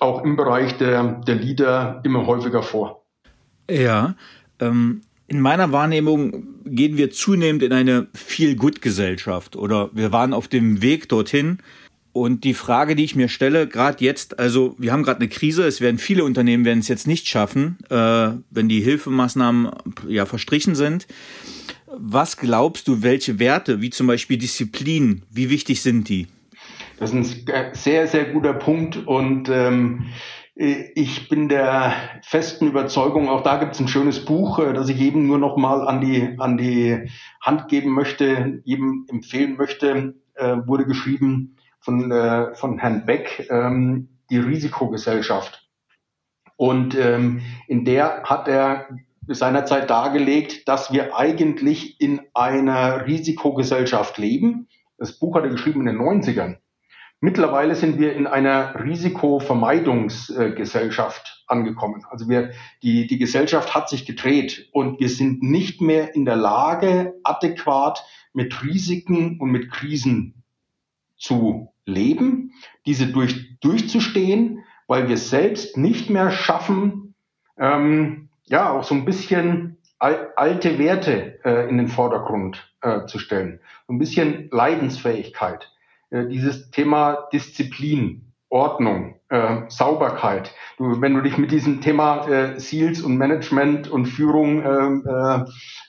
[0.00, 3.04] auch im Bereich der, der Leader immer häufiger vor.
[3.70, 4.14] Ja,
[4.60, 10.82] ähm, in meiner Wahrnehmung gehen wir zunehmend in eine Feel-Good-Gesellschaft oder wir waren auf dem
[10.82, 11.58] Weg dorthin.
[12.12, 15.64] Und die Frage, die ich mir stelle, gerade jetzt, also wir haben gerade eine Krise,
[15.64, 19.70] es werden viele Unternehmen werden es jetzt nicht schaffen, äh, wenn die Hilfemaßnahmen
[20.08, 21.06] ja verstrichen sind.
[21.86, 26.26] Was glaubst du, welche Werte, wie zum Beispiel Disziplin, wie wichtig sind die?
[26.98, 30.06] Das ist ein sehr, sehr guter Punkt und ähm,
[30.58, 31.92] ich bin der
[32.22, 35.58] festen Überzeugung, auch da gibt es ein schönes Buch, äh, das ich jedem nur noch
[35.58, 37.10] mal an die, an die
[37.42, 44.08] Hand geben möchte, jedem empfehlen möchte, äh, wurde geschrieben von, äh, von Herrn Beck, ähm,
[44.30, 45.68] die Risikogesellschaft.
[46.56, 48.88] Und ähm, in der hat er
[49.26, 54.68] seinerzeit dargelegt, dass wir eigentlich in einer Risikogesellschaft leben.
[54.96, 56.56] Das Buch hat er geschrieben in den 90ern.
[57.20, 62.04] Mittlerweile sind wir in einer Risikovermeidungsgesellschaft angekommen.
[62.10, 62.50] Also wir,
[62.82, 68.04] die, die Gesellschaft hat sich gedreht und wir sind nicht mehr in der Lage, adäquat
[68.34, 70.42] mit Risiken und mit Krisen
[71.16, 72.52] zu leben,
[72.84, 77.14] diese durch, durchzustehen, weil wir selbst nicht mehr schaffen,
[77.58, 83.60] ähm, ja, auch so ein bisschen alte Werte äh, in den Vordergrund äh, zu stellen.
[83.86, 85.72] So ein bisschen Leidensfähigkeit.
[86.10, 90.54] Äh, dieses Thema Disziplin, Ordnung, äh, Sauberkeit.
[90.78, 95.44] Du, wenn du dich mit diesem Thema äh, Seals und Management und Führung äh,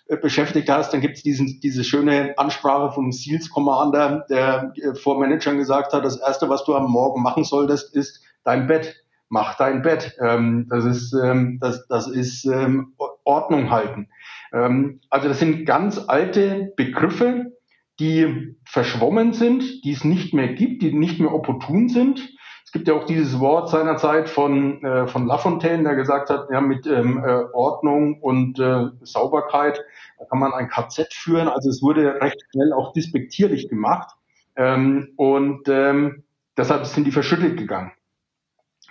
[0.10, 5.20] äh, beschäftigt hast, dann gibt es diese schöne Ansprache vom Seals Commander, der äh, vor
[5.20, 8.96] Managern gesagt hat, das Erste, was du am Morgen machen solltest, ist dein Bett.
[9.30, 10.18] Mach dein Bett.
[10.20, 14.08] Ähm, das ist, ähm, das, das ist ähm, Ordnung halten.
[14.54, 17.57] Ähm, also das sind ganz alte Begriffe,
[18.00, 22.34] die verschwommen sind, die es nicht mehr gibt, die nicht mehr opportun sind.
[22.64, 26.60] Es gibt ja auch dieses Wort seinerzeit von, äh, von Lafontaine, der gesagt hat, ja,
[26.60, 29.82] mit ähm, äh, Ordnung und äh, Sauberkeit
[30.30, 31.48] kann man ein KZ führen.
[31.48, 34.10] Also es wurde recht schnell auch dispektierlich gemacht.
[34.58, 36.24] Ähm, und ähm,
[36.58, 37.94] deshalb sind die verschüttet gegangen.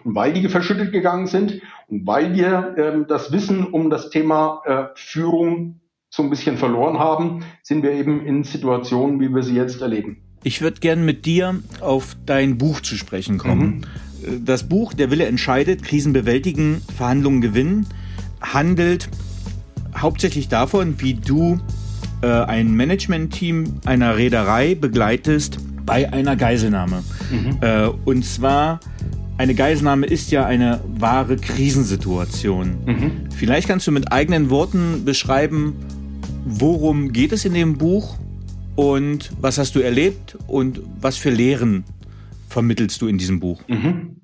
[0.04, 4.62] Und weil die verschüttet gegangen sind und weil wir ähm, das Wissen um das Thema
[4.64, 5.80] äh, Führung
[6.16, 10.16] so ein bisschen verloren haben, sind wir eben in Situationen, wie wir sie jetzt erleben.
[10.44, 13.84] Ich würde gern mit dir auf dein Buch zu sprechen kommen.
[14.22, 14.44] Mhm.
[14.44, 17.86] Das Buch Der Wille entscheidet, Krisen bewältigen, Verhandlungen gewinnen,
[18.40, 19.10] handelt
[19.94, 21.58] hauptsächlich davon, wie du
[22.22, 27.04] äh, ein Management-Team einer Reederei begleitest bei einer Geiselnahme.
[27.30, 27.58] Mhm.
[27.60, 28.80] Äh, und zwar
[29.36, 32.76] eine Geiselnahme ist ja eine wahre Krisensituation.
[32.86, 33.10] Mhm.
[33.36, 35.74] Vielleicht kannst du mit eigenen Worten beschreiben,
[36.46, 38.16] worum geht es in dem Buch
[38.76, 41.84] und was hast du erlebt und was für Lehren
[42.48, 43.60] vermittelst du in diesem Buch?
[43.66, 44.20] Mhm.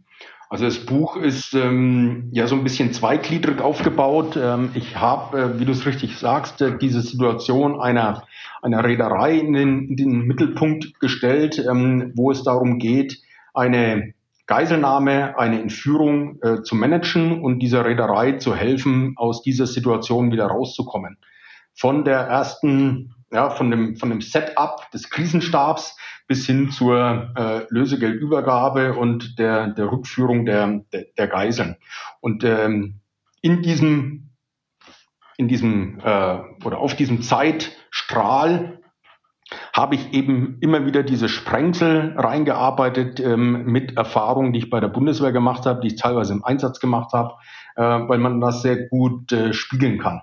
[0.49, 4.39] Also das Buch ist ähm, ja so ein bisschen zweigliedrig aufgebaut.
[4.41, 8.23] Ähm, ich habe, äh, wie du es richtig sagst, äh, diese Situation einer,
[8.61, 13.19] einer Reederei in den, in den Mittelpunkt gestellt, ähm, wo es darum geht,
[13.55, 14.13] eine
[14.47, 20.47] Geiselnahme, eine Entführung äh, zu managen und dieser Reederei zu helfen, aus dieser Situation wieder
[20.47, 21.17] rauszukommen
[21.83, 25.97] von der ersten, ja, von dem, von dem Setup des Krisenstabs
[26.29, 31.75] bis hin zur äh, Lösegeldübergabe und der, der Rückführung der, der, der Geiseln.
[32.21, 33.01] Und ähm,
[33.41, 34.31] in diesem,
[35.37, 38.79] in diesem äh, oder auf diesem Zeitstrahl
[39.73, 44.87] habe ich eben immer wieder diese Sprengsel reingearbeitet ähm, mit Erfahrungen, die ich bei der
[44.87, 47.35] Bundeswehr gemacht habe, die ich teilweise im Einsatz gemacht habe,
[47.75, 50.23] äh, weil man das sehr gut äh, spiegeln kann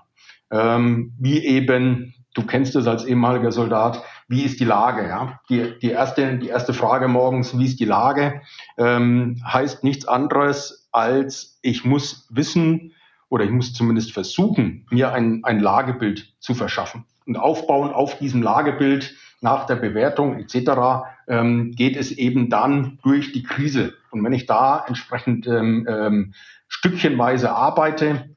[0.50, 5.06] ähm, wie eben, du kennst es als ehemaliger Soldat, wie ist die Lage?
[5.08, 5.40] Ja?
[5.48, 8.42] Die, die, erste, die erste Frage morgens, wie ist die Lage,
[8.78, 12.92] ähm, heißt nichts anderes als, ich muss wissen
[13.28, 17.04] oder ich muss zumindest versuchen, mir ein, ein Lagebild zu verschaffen.
[17.26, 21.06] Und aufbauen auf diesem Lagebild nach der Bewertung etc.
[21.28, 23.94] Ähm, geht es eben dann durch die Krise.
[24.10, 26.34] Und wenn ich da entsprechend ähm, ähm,
[26.68, 28.29] stückchenweise arbeite,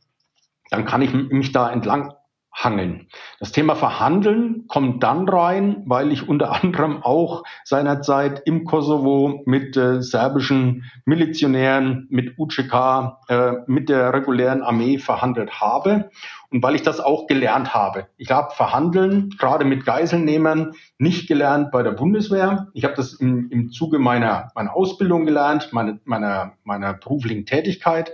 [0.73, 2.15] dann kann ich mich da entlang
[2.51, 3.07] hangeln.
[3.39, 9.77] Das Thema Verhandeln kommt dann rein, weil ich unter anderem auch seinerzeit im Kosovo mit
[9.77, 16.09] äh, serbischen Milizionären, mit UCK, äh, mit der regulären Armee verhandelt habe
[16.49, 18.07] und weil ich das auch gelernt habe.
[18.17, 22.67] Ich habe Verhandeln, gerade mit Geiselnehmern, nicht gelernt bei der Bundeswehr.
[22.73, 28.11] Ich habe das im, im Zuge meiner, meiner Ausbildung gelernt, meine, meiner, meiner beruflichen Tätigkeit.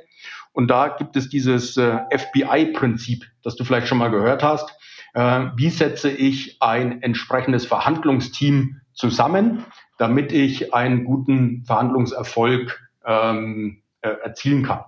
[0.60, 4.69] Und da gibt es dieses äh, FBI-Prinzip, das du vielleicht schon mal gehört hast.
[5.13, 9.63] Äh, wie setze ich ein entsprechendes Verhandlungsteam zusammen,
[9.98, 14.82] damit ich einen guten Verhandlungserfolg ähm, äh, erzielen kann?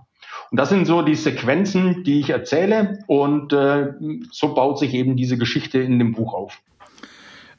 [0.52, 3.00] Und das sind so die Sequenzen, die ich erzähle.
[3.08, 3.94] Und äh,
[4.30, 6.62] so baut sich eben diese Geschichte in dem Buch auf.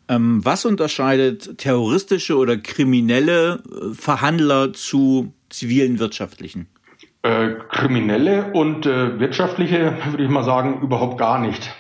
[0.09, 6.69] Ähm, was unterscheidet terroristische oder kriminelle äh, Verhandler zu zivilen wirtschaftlichen?
[7.25, 11.73] Äh, kriminelle und äh, wirtschaftliche, würde ich mal sagen, überhaupt gar nicht.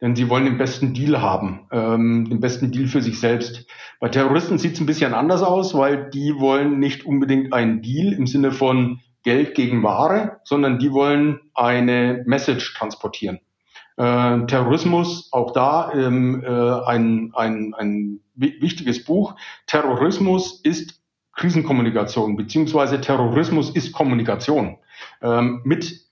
[0.00, 3.66] Denn sie wollen den besten Deal haben, ähm, den besten Deal für sich selbst.
[3.98, 8.12] Bei Terroristen sieht es ein bisschen anders aus, weil die wollen nicht unbedingt einen Deal
[8.12, 13.40] im Sinne von Geld gegen Ware, sondern die wollen eine Message transportieren.
[13.96, 16.48] Äh, Terrorismus, auch da ähm, äh,
[16.86, 19.34] ein, ein, ein wichtiges Buch.
[19.66, 21.00] Terrorismus ist
[21.36, 24.78] Krisenkommunikation, beziehungsweise Terrorismus ist Kommunikation.
[25.22, 26.06] Ähm, mit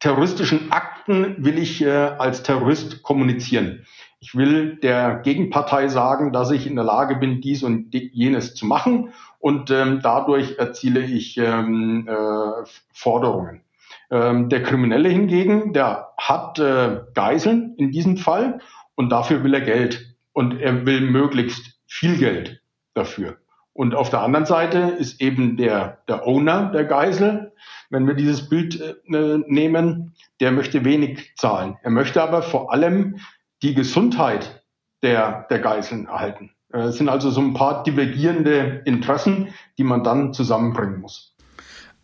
[0.00, 3.86] terroristischen Akten will ich äh, als Terrorist kommunizieren.
[4.18, 8.66] Ich will der Gegenpartei sagen, dass ich in der Lage bin, dies und jenes zu
[8.66, 13.62] machen und ähm, dadurch erziele ich ähm, äh, Forderungen.
[14.10, 18.60] Ähm, der Kriminelle hingegen, der hat äh, Geiseln in diesem Fall
[18.94, 22.60] und dafür will er Geld und er will möglichst viel Geld
[22.94, 23.38] dafür.
[23.80, 27.52] Und auf der anderen Seite ist eben der, der Owner der Geisel,
[27.88, 31.78] wenn wir dieses Bild äh, nehmen, der möchte wenig zahlen.
[31.82, 33.20] Er möchte aber vor allem
[33.62, 34.62] die Gesundheit
[35.02, 36.50] der, der Geiseln erhalten.
[36.74, 41.34] Äh, es sind also so ein paar divergierende Interessen, die man dann zusammenbringen muss.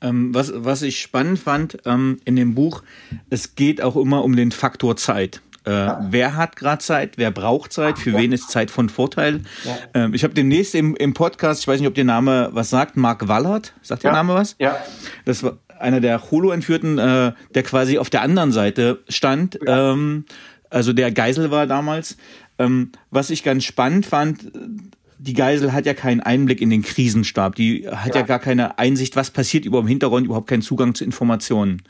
[0.01, 2.85] Ähm, was, was ich spannend fand ähm, in dem Buch,
[3.29, 5.43] es geht auch immer um den Faktor Zeit.
[5.67, 6.07] Äh, ja.
[6.11, 7.19] Wer hat gerade Zeit?
[7.19, 7.99] Wer braucht Zeit?
[7.99, 8.19] Für ja.
[8.19, 9.43] wen ist Zeit von Vorteil?
[9.65, 9.79] Ja.
[9.95, 12.97] Ähm, ich habe demnächst im, im Podcast, ich weiß nicht, ob der Name was sagt,
[12.97, 13.73] Mark Wallert.
[13.83, 14.57] Sagt der Name was?
[14.59, 14.79] Ja.
[15.25, 19.59] Das war einer der Holo-Entführten, äh, der quasi auf der anderen Seite stand.
[19.67, 20.25] Ähm,
[20.71, 22.17] also der Geisel war damals.
[22.59, 24.51] Ähm, was ich ganz spannend fand,
[25.19, 27.55] die Geisel hat ja keinen Einblick in den Krisenstab.
[27.55, 30.95] Die hat ja, ja gar keine Einsicht, was passiert über im Hintergrund, überhaupt keinen Zugang
[30.95, 31.83] zu Informationen.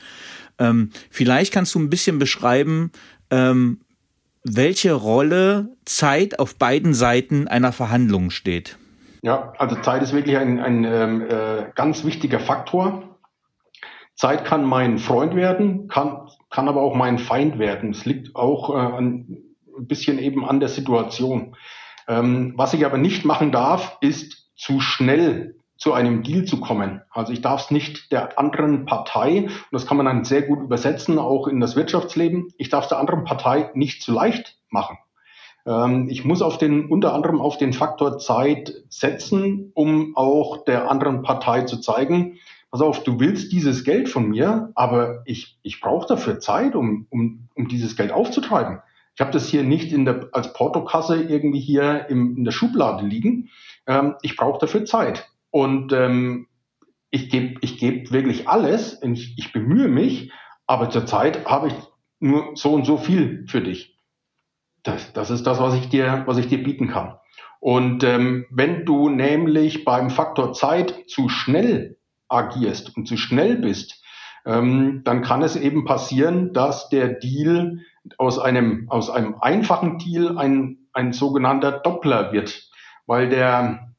[0.59, 2.91] Ähm, vielleicht kannst du ein bisschen beschreiben,
[3.31, 3.81] ähm,
[4.45, 8.79] welche Rolle Zeit auf beiden Seiten einer Verhandlung steht.
[9.23, 13.19] Ja, also Zeit ist wirklich ein, ein ähm, äh, ganz wichtiger Faktor.
[14.15, 17.91] Zeit kann mein Freund werden, kann, kann aber auch mein Feind werden.
[17.91, 21.57] Es liegt auch äh, ein bisschen eben an der Situation.
[22.09, 27.03] Ähm, was ich aber nicht machen darf, ist zu schnell zu einem Deal zu kommen.
[27.11, 30.61] Also ich darf es nicht der anderen Partei, und das kann man dann sehr gut
[30.61, 34.99] übersetzen, auch in das Wirtschaftsleben, ich darf es der anderen Partei nicht zu leicht machen.
[35.67, 40.91] Ähm, ich muss auf den, unter anderem auf den Faktor Zeit setzen, um auch der
[40.91, 42.39] anderen Partei zu zeigen,
[42.71, 47.07] pass auf, du willst dieses Geld von mir, aber ich, ich brauche dafür Zeit, um,
[47.11, 48.81] um, um dieses Geld aufzutreiben.
[49.15, 53.05] Ich habe das hier nicht in der, als Portokasse irgendwie hier im, in der Schublade
[53.07, 53.49] liegen.
[53.87, 55.27] Ähm, ich brauche dafür Zeit.
[55.51, 56.49] Und ähm,
[57.11, 60.33] ich gebe ich geb wirklich alles, ich, ich bemühe mich,
[60.67, 61.75] aber zurzeit habe ich
[62.19, 63.97] nur so und so viel für dich.
[64.83, 67.17] Das, das ist das, was ich dir, was ich dir bieten kann.
[67.61, 74.03] Und ähm, wenn du nämlich beim Faktor Zeit zu schnell agierst und zu schnell bist,
[74.45, 77.81] ähm, dann kann es eben passieren, dass der Deal
[78.19, 82.71] aus einem, aus einem einfachen Deal ein, ein sogenannter Doppler wird,
[83.07, 83.96] weil der,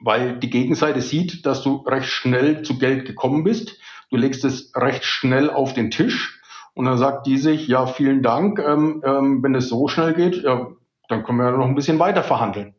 [0.00, 3.78] weil die Gegenseite sieht, dass du recht schnell zu Geld gekommen bist.
[4.10, 6.40] Du legst es recht schnell auf den Tisch
[6.74, 10.42] und dann sagt die sich, ja, vielen Dank, ähm, ähm, wenn es so schnell geht,
[10.42, 10.68] ja,
[11.08, 12.74] dann können wir noch ein bisschen weiter verhandeln.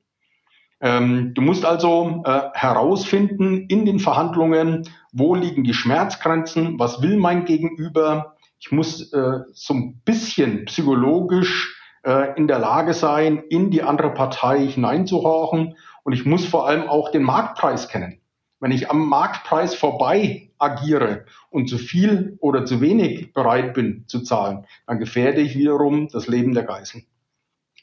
[0.79, 7.17] Ähm, du musst also äh, herausfinden in den Verhandlungen, wo liegen die Schmerzgrenzen, was will
[7.17, 8.35] mein Gegenüber.
[8.59, 14.13] Ich muss äh, so ein bisschen psychologisch äh, in der Lage sein, in die andere
[14.13, 15.75] Partei hineinzuhorchen
[16.07, 18.21] und ich muss vor allem auch den Marktpreis kennen.
[18.61, 24.21] Wenn ich am Marktpreis vorbei agiere und zu viel oder zu wenig bereit bin zu
[24.21, 27.05] zahlen, dann gefährde ich wiederum das Leben der Geiseln.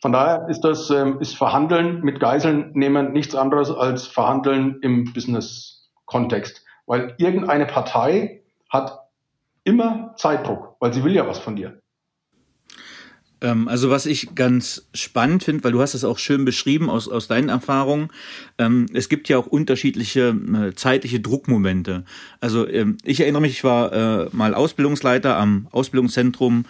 [0.01, 5.13] Von daher ist das ähm, ist Verhandeln mit Geiseln nehmen nichts anderes als Verhandeln im
[5.13, 9.01] Business-Kontext, weil irgendeine Partei hat
[9.65, 11.79] immer Zeitdruck, weil sie will ja was von dir.
[13.45, 17.09] Ähm, also was ich ganz spannend finde, weil du hast es auch schön beschrieben aus,
[17.09, 18.09] aus deinen Erfahrungen,
[18.57, 22.05] ähm, es gibt ja auch unterschiedliche äh, zeitliche Druckmomente.
[22.41, 26.65] Also ähm, ich erinnere mich, ich war äh, mal Ausbildungsleiter am Ausbildungszentrum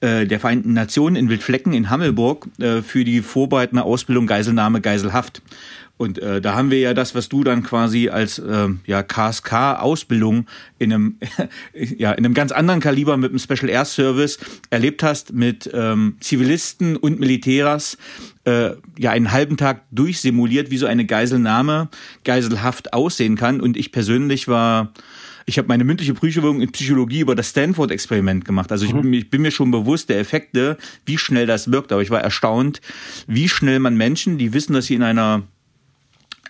[0.00, 5.40] äh, der Vereinten Nationen in Wildflecken in Hammelburg äh, für die vorbereitende Ausbildung Geiselnahme Geiselhaft.
[5.98, 10.46] Und äh, da haben wir ja das, was du dann quasi als äh, ja, KSK-Ausbildung
[10.78, 11.16] in einem
[11.74, 14.38] ja in einem ganz anderen Kaliber mit dem Special Air Service
[14.70, 17.98] erlebt hast mit ähm, Zivilisten und Militärs
[18.44, 21.88] äh, ja einen halben Tag durchsimuliert, wie so eine Geiselnahme,
[22.24, 23.60] Geiselhaft aussehen kann.
[23.60, 24.92] Und ich persönlich war
[25.46, 28.70] ich habe meine mündliche Prüfung in Psychologie über das Stanford-Experiment gemacht.
[28.70, 29.14] Also ich, mhm.
[29.14, 30.76] ich, bin mir schon bewusst der Effekte,
[31.06, 31.90] wie schnell das wirkt.
[31.90, 32.82] Aber ich war erstaunt,
[33.26, 35.44] wie schnell man Menschen, die wissen, dass sie in einer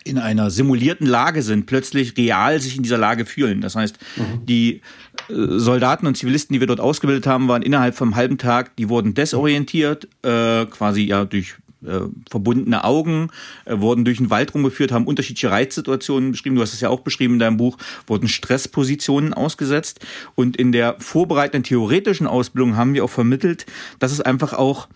[0.03, 3.61] in einer simulierten Lage sind, plötzlich real sich in dieser Lage fühlen.
[3.61, 4.45] Das heißt, mhm.
[4.45, 4.81] die
[5.29, 8.89] äh, Soldaten und Zivilisten, die wir dort ausgebildet haben, waren innerhalb vom halben Tag, die
[8.89, 13.29] wurden desorientiert, äh, quasi ja durch äh, verbundene Augen,
[13.63, 16.55] äh, wurden durch den Wald rumgeführt, haben unterschiedliche Reizsituationen beschrieben.
[16.55, 20.05] Du hast es ja auch beschrieben in deinem Buch, wurden Stresspositionen ausgesetzt.
[20.35, 23.65] Und in der vorbereitenden theoretischen Ausbildung haben wir auch vermittelt,
[23.99, 24.89] dass es einfach auch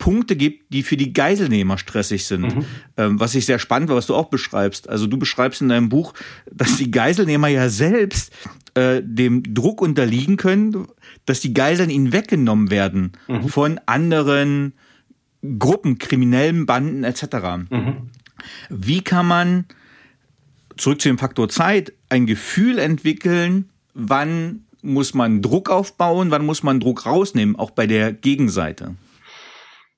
[0.00, 2.56] Punkte gibt, die für die Geiselnehmer stressig sind.
[2.56, 2.64] Mhm.
[2.96, 4.88] Ähm, was ich sehr spannend war, was du auch beschreibst.
[4.88, 6.14] Also du beschreibst in deinem Buch,
[6.50, 8.32] dass die Geiselnehmer ja selbst
[8.74, 10.88] äh, dem Druck unterliegen können,
[11.26, 13.48] dass die Geiseln ihnen weggenommen werden mhm.
[13.48, 14.72] von anderen
[15.58, 17.24] Gruppen, kriminellen Banden etc.
[17.68, 18.10] Mhm.
[18.70, 19.66] Wie kann man
[20.76, 26.62] zurück zu dem Faktor Zeit ein Gefühl entwickeln, wann muss man Druck aufbauen, wann muss
[26.62, 28.94] man Druck rausnehmen, auch bei der Gegenseite?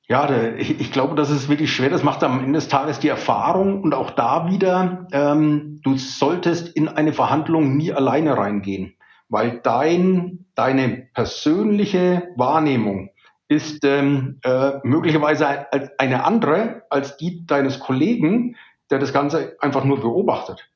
[0.08, 1.88] Ja, ich, glaube, das ist wirklich schwer.
[1.88, 6.68] Das macht am Ende des Tages die Erfahrung und auch da wieder, ähm, du solltest
[6.76, 8.94] in eine Verhandlung nie alleine reingehen,
[9.28, 13.10] weil dein, deine persönliche Wahrnehmung
[13.48, 15.66] ist ähm, äh, möglicherweise
[15.98, 18.56] eine andere als die deines Kollegen,
[18.90, 20.68] der das Ganze einfach nur beobachtet.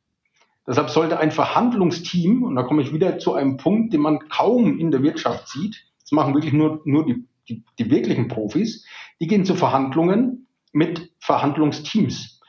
[0.67, 4.79] Deshalb sollte ein Verhandlungsteam, und da komme ich wieder zu einem Punkt, den man kaum
[4.79, 8.85] in der Wirtschaft sieht, das machen wirklich nur, nur die, die, die wirklichen Profis,
[9.21, 12.41] die gehen zu Verhandlungen mit Verhandlungsteams.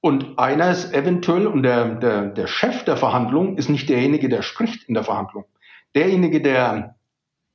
[0.00, 4.42] Und einer ist eventuell, und der, der, der Chef der Verhandlung ist nicht derjenige, der
[4.42, 5.44] spricht in der Verhandlung.
[5.94, 6.94] Derjenige, der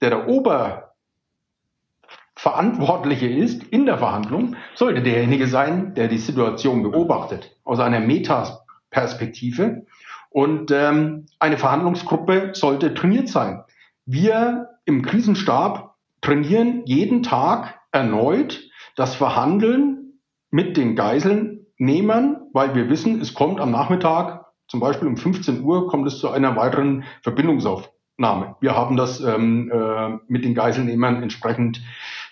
[0.03, 7.79] der, der Oberverantwortliche ist in der Verhandlung, sollte derjenige sein, der die Situation beobachtet, aus
[7.79, 9.85] einer Metaperspektive.
[10.29, 13.63] Und ähm, eine Verhandlungsgruppe sollte trainiert sein.
[14.05, 20.19] Wir im Krisenstab trainieren jeden Tag erneut das Verhandeln
[20.51, 25.87] mit den Geiselnehmern, weil wir wissen, es kommt am Nachmittag, zum Beispiel um 15 Uhr,
[25.87, 28.55] kommt es zu einer weiteren Verbindungsaufnahme.
[28.59, 31.81] Wir haben das ähm, äh, mit den Geiselnehmern entsprechend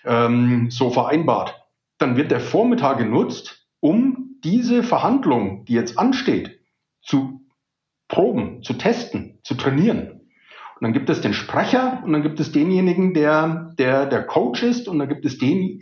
[0.04, 1.62] ähm, so vereinbart.
[1.98, 6.60] Dann wird der Vormittag genutzt, um diese Verhandlung, die jetzt ansteht,
[7.00, 7.46] zu
[8.08, 10.21] proben, zu testen, zu trainieren.
[10.82, 14.64] Und dann gibt es den Sprecher und dann gibt es denjenigen, der, der, der Coach
[14.64, 15.78] ist und dann gibt es den,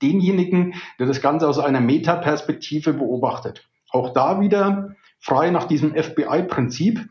[0.00, 3.68] denjenigen, der das Ganze aus einer Metaperspektive beobachtet.
[3.90, 7.08] Auch da wieder frei nach diesem FBI-Prinzip.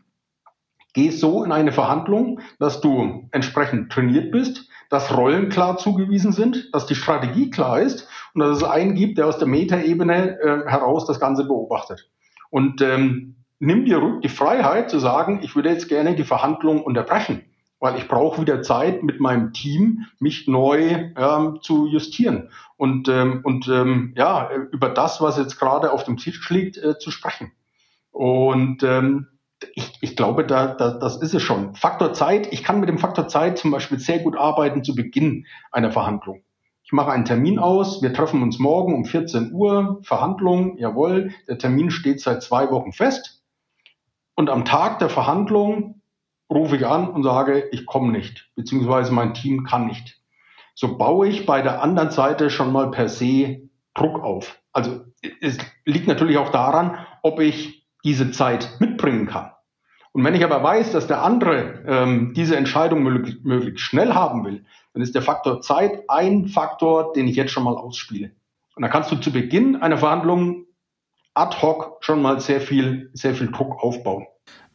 [0.94, 6.70] Geh so in eine Verhandlung, dass du entsprechend trainiert bist, dass Rollen klar zugewiesen sind,
[6.72, 10.70] dass die Strategie klar ist und dass es einen gibt, der aus der Metaebene äh,
[10.70, 12.08] heraus das Ganze beobachtet.
[12.48, 17.44] Und ähm, nimm dir die Freiheit zu sagen, ich würde jetzt gerne die Verhandlungen unterbrechen,
[17.80, 23.40] weil ich brauche wieder Zeit mit meinem Team, mich neu ähm, zu justieren und, ähm,
[23.44, 27.52] und ähm, ja, über das, was jetzt gerade auf dem Tisch liegt, äh, zu sprechen.
[28.10, 29.26] Und ähm,
[29.74, 31.74] ich, ich glaube, da, da, das ist es schon.
[31.74, 35.46] Faktor Zeit, ich kann mit dem Faktor Zeit zum Beispiel sehr gut arbeiten zu Beginn
[35.72, 36.42] einer Verhandlung.
[36.84, 41.58] Ich mache einen Termin aus, wir treffen uns morgen um 14 Uhr, Verhandlung, jawohl, der
[41.58, 43.35] Termin steht seit zwei Wochen fest.
[44.36, 46.02] Und am Tag der Verhandlung
[46.50, 50.20] rufe ich an und sage, ich komme nicht, beziehungsweise mein Team kann nicht.
[50.74, 54.60] So baue ich bei der anderen Seite schon mal per se Druck auf.
[54.72, 55.00] Also
[55.40, 55.56] es
[55.86, 59.52] liegt natürlich auch daran, ob ich diese Zeit mitbringen kann.
[60.12, 64.44] Und wenn ich aber weiß, dass der andere ähm, diese Entscheidung möglichst, möglichst schnell haben
[64.44, 68.32] will, dann ist der Faktor Zeit ein Faktor, den ich jetzt schon mal ausspiele.
[68.76, 70.65] Und dann kannst du zu Beginn einer Verhandlung
[71.36, 74.26] ad hoc schon mal sehr viel, sehr viel Druck aufbauen.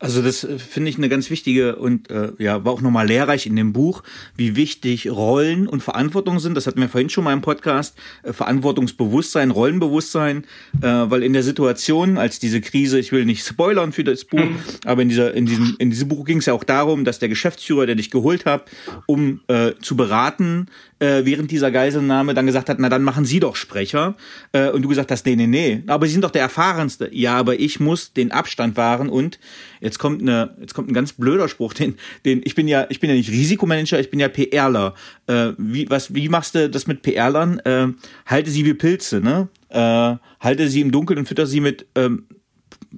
[0.02, 3.46] Also das äh, finde ich eine ganz wichtige und äh, ja war auch nochmal lehrreich
[3.46, 4.04] in dem Buch,
[4.36, 6.56] wie wichtig Rollen und Verantwortung sind.
[6.58, 7.96] Das hatten wir vorhin schon mal im Podcast.
[8.24, 10.46] Äh, Verantwortungsbewusstsein, Rollenbewusstsein,
[10.82, 14.40] äh, weil in der Situation, als diese Krise, ich will nicht spoilern für das Buch,
[14.40, 14.58] mhm.
[14.86, 17.30] aber in dieser in diesem in diesem Buch ging es ja auch darum, dass der
[17.30, 18.70] Geschäftsführer, der dich geholt hat,
[19.06, 20.68] um äh, zu beraten,
[20.98, 24.16] äh, während dieser Geiselnahme dann gesagt hat, na dann machen Sie doch Sprecher.
[24.52, 27.10] Äh, und du gesagt hast, nee, nee, nee, aber Sie sind doch der Erfahrenste.
[27.12, 29.40] Ja, aber ich muss den Abstand wahren und
[29.80, 31.96] jetzt kommt eine, jetzt kommt ein ganz blöder Spruch, den,
[32.26, 34.96] den, ich bin ja, ich bin ja nicht Risikomanager, ich bin ja PRler.
[35.28, 37.60] Äh, wie, was, wie machst du das mit PRlern?
[37.60, 37.88] Äh,
[38.26, 39.48] halte sie wie Pilze, ne?
[39.70, 42.26] Äh, halte sie im Dunkeln und fütter sie mit ähm,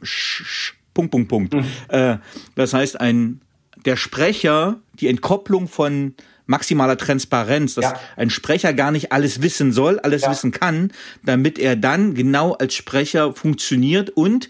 [0.01, 1.53] sch, sch, Punkt, Punkt, Punkt.
[1.53, 1.65] Mhm.
[1.89, 2.17] Äh,
[2.55, 3.41] das heißt, ein
[3.85, 6.13] der Sprecher, die Entkopplung von
[6.45, 7.99] maximaler Transparenz, dass ja.
[8.17, 10.31] ein Sprecher gar nicht alles wissen soll, alles ja.
[10.31, 10.91] wissen kann,
[11.23, 14.49] damit er dann genau als Sprecher funktioniert und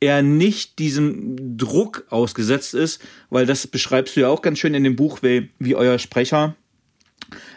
[0.00, 4.84] er nicht diesem Druck ausgesetzt ist, weil das beschreibst du ja auch ganz schön in
[4.84, 6.56] dem Buch, wie, wie euer Sprecher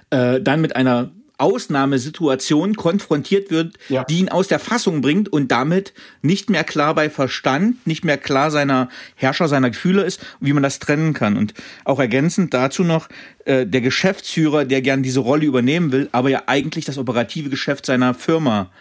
[0.10, 4.04] äh, dann mit einer Ausnahmesituation konfrontiert wird, ja.
[4.04, 8.18] die ihn aus der Fassung bringt und damit nicht mehr klar bei Verstand, nicht mehr
[8.18, 11.36] klar seiner Herrscher, seiner Gefühle ist, wie man das trennen kann.
[11.36, 11.54] Und
[11.86, 13.10] auch ergänzend dazu noch
[13.46, 17.86] äh, der Geschäftsführer, der gern diese Rolle übernehmen will, aber ja eigentlich das operative Geschäft
[17.86, 18.72] seiner Firma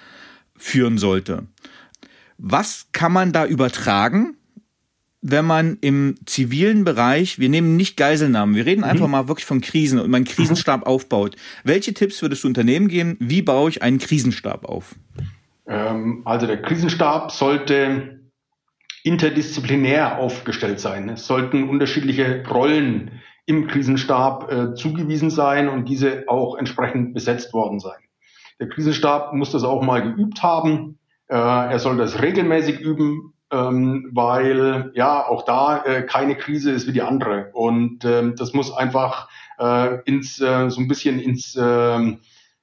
[0.56, 1.44] führen sollte.
[2.44, 4.36] Was kann man da übertragen?
[5.22, 8.88] wenn man im zivilen Bereich, wir nehmen nicht Geiselnahmen, wir reden mhm.
[8.88, 10.86] einfach mal wirklich von Krisen und man Krisenstab mhm.
[10.86, 11.36] aufbaut.
[11.62, 13.16] Welche Tipps würdest du Unternehmen geben?
[13.20, 14.96] Wie baue ich einen Krisenstab auf?
[15.68, 18.20] Ähm, also der Krisenstab sollte
[19.04, 21.08] interdisziplinär aufgestellt sein.
[21.08, 27.78] Es sollten unterschiedliche Rollen im Krisenstab äh, zugewiesen sein und diese auch entsprechend besetzt worden
[27.78, 28.00] sein.
[28.60, 30.98] Der Krisenstab muss das auch mal geübt haben.
[31.32, 36.86] Äh, er soll das regelmäßig üben ähm, weil ja auch da äh, keine Krise ist
[36.86, 39.28] wie die andere und ähm, das muss einfach
[39.58, 42.16] äh, ins äh, so ein bisschen ins äh,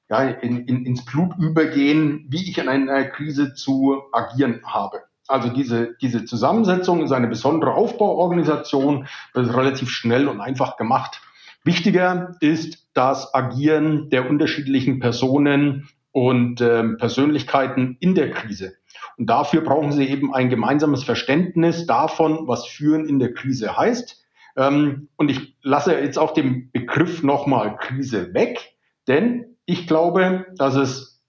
[0.10, 5.04] ja, in, in, ins Blut übergehen, wie ich in einer Krise zu agieren habe.
[5.28, 11.22] Also diese, diese Zusammensetzung ist eine besondere Aufbauorganisation, das ist relativ schnell und einfach gemacht.
[11.64, 18.74] Wichtiger ist das Agieren der unterschiedlichen Personen und ähm, Persönlichkeiten in der Krise.
[19.18, 24.26] Und dafür brauchen sie eben ein gemeinsames Verständnis davon, was Führen in der Krise heißt.
[24.58, 28.76] Ähm, und ich lasse jetzt auch den Begriff nochmal Krise weg,
[29.08, 31.24] denn ich glaube, dass es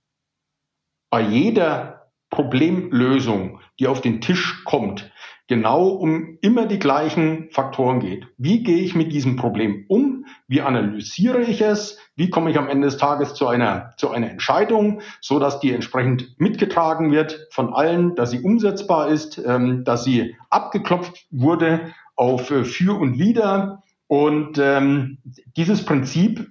[1.10, 5.10] bei jeder Problemlösung, die auf den Tisch kommt,
[5.50, 8.28] genau um immer die gleichen Faktoren geht.
[8.38, 10.26] Wie gehe ich mit diesem Problem um?
[10.46, 11.98] Wie analysiere ich es?
[12.14, 15.72] Wie komme ich am Ende des Tages zu einer, zu einer Entscheidung, so dass die
[15.72, 22.52] entsprechend mitgetragen wird von allen, dass sie umsetzbar ist, ähm, dass sie abgeklopft wurde auf
[22.52, 23.82] äh, für und wider.
[24.06, 25.18] Und ähm,
[25.56, 26.46] dieses Prinzip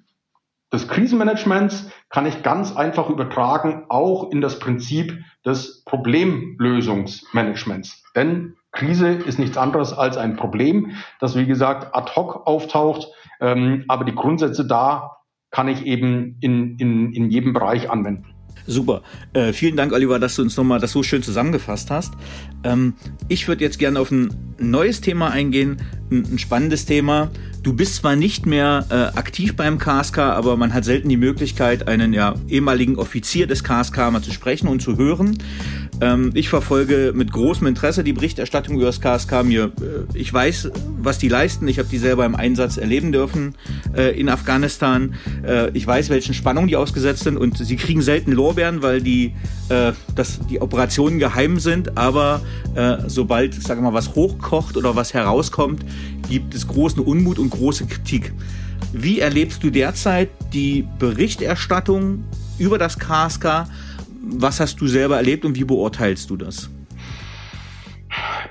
[0.73, 8.03] des Krisenmanagements kann ich ganz einfach übertragen, auch in das Prinzip des Problemlösungsmanagements.
[8.13, 13.07] Denn Krise ist nichts anderes als ein Problem, das wie gesagt ad hoc auftaucht.
[13.41, 15.17] Ähm, aber die Grundsätze da
[15.51, 18.35] kann ich eben in, in, in jedem Bereich anwenden.
[18.67, 19.01] Super.
[19.33, 22.13] Äh, vielen Dank, Oliver, dass du uns nochmal das so schön zusammengefasst hast.
[22.63, 22.93] Ähm,
[23.27, 25.77] ich würde jetzt gerne auf ein neues Thema eingehen,
[26.11, 27.31] ein, ein spannendes Thema.
[27.61, 31.89] Du bist zwar nicht mehr äh, aktiv beim KSK, aber man hat selten die Möglichkeit,
[31.89, 35.37] einen ja, ehemaligen Offizier des KSK mal zu sprechen und zu hören.
[35.99, 39.43] Ähm, ich verfolge mit großem Interesse die Berichterstattung über das KSK.
[39.43, 41.67] Mir, äh, ich weiß, was die leisten.
[41.67, 43.55] Ich habe die selber im Einsatz erleben dürfen
[43.93, 45.15] äh, in Afghanistan.
[45.45, 49.33] Äh, ich weiß, welchen Spannungen die ausgesetzt sind und sie kriegen selten Lorbeeren, weil die,
[49.67, 51.97] äh, das, die Operationen geheim sind.
[51.97, 52.41] Aber
[52.75, 55.83] äh, sobald, sage mal, was hochkocht oder was herauskommt,
[56.29, 58.31] gibt es großen Unmut und große Kritik.
[58.93, 62.23] Wie erlebst du derzeit die Berichterstattung
[62.57, 63.65] über das KSK?
[64.21, 66.69] Was hast du selber erlebt und wie beurteilst du das?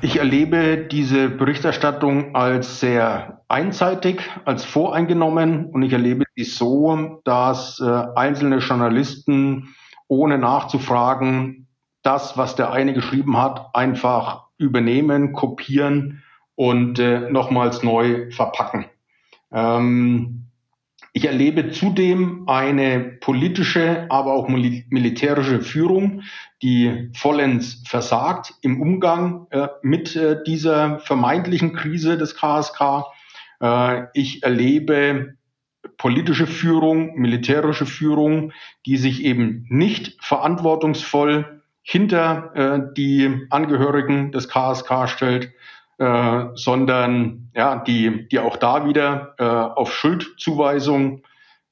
[0.01, 7.81] Ich erlebe diese Berichterstattung als sehr einseitig, als voreingenommen und ich erlebe sie so, dass
[7.81, 9.75] äh, einzelne Journalisten
[10.07, 11.67] ohne nachzufragen
[12.03, 16.23] das, was der eine geschrieben hat, einfach übernehmen, kopieren
[16.59, 18.87] und äh, nochmals neu verpacken.
[19.53, 20.47] Ähm,
[21.13, 26.23] ich erlebe zudem eine politische, aber auch militärische Führung,
[26.61, 33.05] die vollends versagt im Umgang äh, mit äh, dieser vermeintlichen Krise des KSK.
[33.61, 35.37] Äh, ich erlebe
[35.97, 38.53] politische Führung, militärische Führung,
[38.85, 45.53] die sich eben nicht verantwortungsvoll hinter äh, die Angehörigen des KSK stellt.
[45.99, 51.23] Äh, sondern ja, die, die auch da wieder äh, auf Schuldzuweisung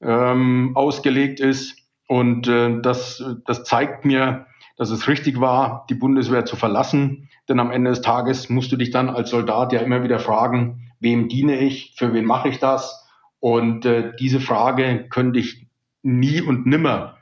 [0.01, 1.77] ähm, ausgelegt ist.
[2.07, 4.45] Und äh, das, das zeigt mir,
[4.77, 7.29] dass es richtig war, die Bundeswehr zu verlassen.
[7.49, 10.91] Denn am Ende des Tages musst du dich dann als Soldat ja immer wieder fragen,
[10.99, 13.07] wem diene ich, für wen mache ich das?
[13.39, 15.67] Und äh, diese Frage könnte ich
[16.03, 17.17] nie und nimmer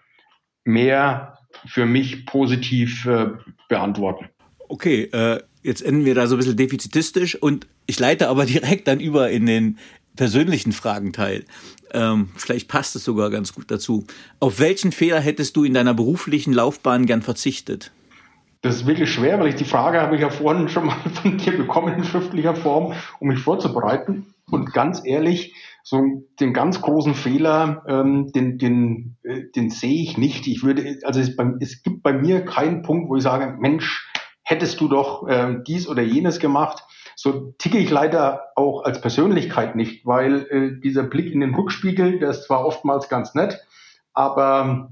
[0.64, 3.28] mehr für mich positiv äh,
[3.70, 4.30] beantworten.
[4.68, 8.88] Okay, äh, jetzt enden wir da so ein bisschen defizitistisch und ich leite aber direkt
[8.88, 9.78] dann über in den
[10.16, 11.44] persönlichen Fragenteil.
[11.94, 14.06] Ähm, vielleicht passt es sogar ganz gut dazu.
[14.40, 17.92] Auf welchen Fehler hättest du in deiner beruflichen Laufbahn gern verzichtet?
[18.62, 21.38] Das ist wirklich schwer, weil ich die Frage habe ich ja vorhin schon mal von
[21.38, 24.34] dir bekommen in schriftlicher Form, um mich vorzubereiten.
[24.50, 25.54] Und ganz ehrlich,
[25.84, 30.48] so den ganz großen Fehler, ähm, den, den, äh, den sehe ich nicht.
[30.48, 34.08] Ich würde, also es, es, gibt bei mir keinen Punkt, wo ich sage, Mensch,
[34.46, 36.84] hättest du doch äh, dies oder jenes gemacht.
[37.16, 42.20] So ticke ich leider auch als Persönlichkeit nicht, weil äh, dieser Blick in den Rückspiegel,
[42.20, 43.66] der ist zwar oftmals ganz nett,
[44.14, 44.92] aber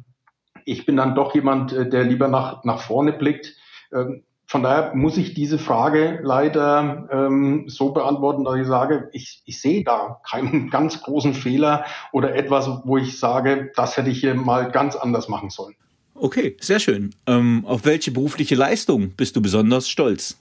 [0.66, 3.56] ich bin dann doch jemand, äh, der lieber nach, nach vorne blickt.
[3.94, 9.42] Ähm, von daher muss ich diese Frage leider ähm, so beantworten, dass ich sage, ich,
[9.46, 14.20] ich sehe da keinen ganz großen Fehler oder etwas, wo ich sage, das hätte ich
[14.20, 15.76] hier mal ganz anders machen sollen.
[16.16, 17.16] Okay, sehr schön.
[17.26, 20.38] Ähm, auf welche berufliche Leistung bist du besonders stolz?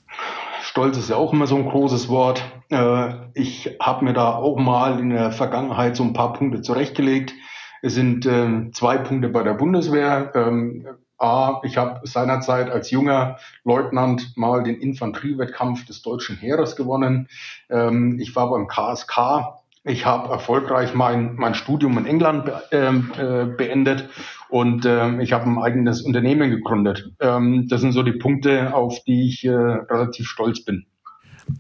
[0.63, 2.43] Stolz ist ja auch immer so ein großes Wort.
[2.71, 7.35] Äh, ich habe mir da auch mal in der Vergangenheit so ein paar Punkte zurechtgelegt.
[7.83, 10.33] Es sind äh, zwei Punkte bei der Bundeswehr.
[10.35, 10.87] Ähm,
[11.19, 17.29] A, ich habe seinerzeit als junger Leutnant mal den Infanteriewettkampf des deutschen Heeres gewonnen.
[17.71, 19.59] Ähm, ich war beim KSK.
[19.85, 24.09] Ich habe erfolgreich mein, mein Studium in England be äh, beendet
[24.53, 27.11] und ähm, ich habe ein eigenes Unternehmen gegründet.
[27.21, 30.85] Ähm, das sind so die Punkte, auf die ich äh, relativ stolz bin.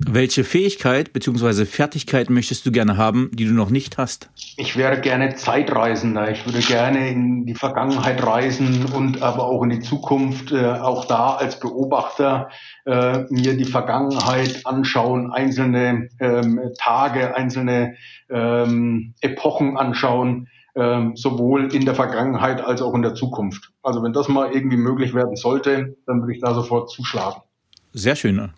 [0.06, 1.64] Welche Fähigkeit bzw.
[1.64, 4.28] Fertigkeit möchtest du gerne haben, die du noch nicht hast?
[4.58, 6.30] Ich wäre gerne Zeitreisender.
[6.30, 11.06] Ich würde gerne in die Vergangenheit reisen und aber auch in die Zukunft, äh, auch
[11.06, 12.50] da als Beobachter
[12.84, 17.94] äh, mir die Vergangenheit anschauen, einzelne ähm, Tage, einzelne
[18.28, 23.72] ähm, Epochen anschauen ähm, sowohl in der Vergangenheit als auch in der Zukunft.
[23.82, 27.42] Also wenn das mal irgendwie möglich werden sollte, dann würde ich da sofort zuschlagen.
[27.92, 28.50] Sehr schön.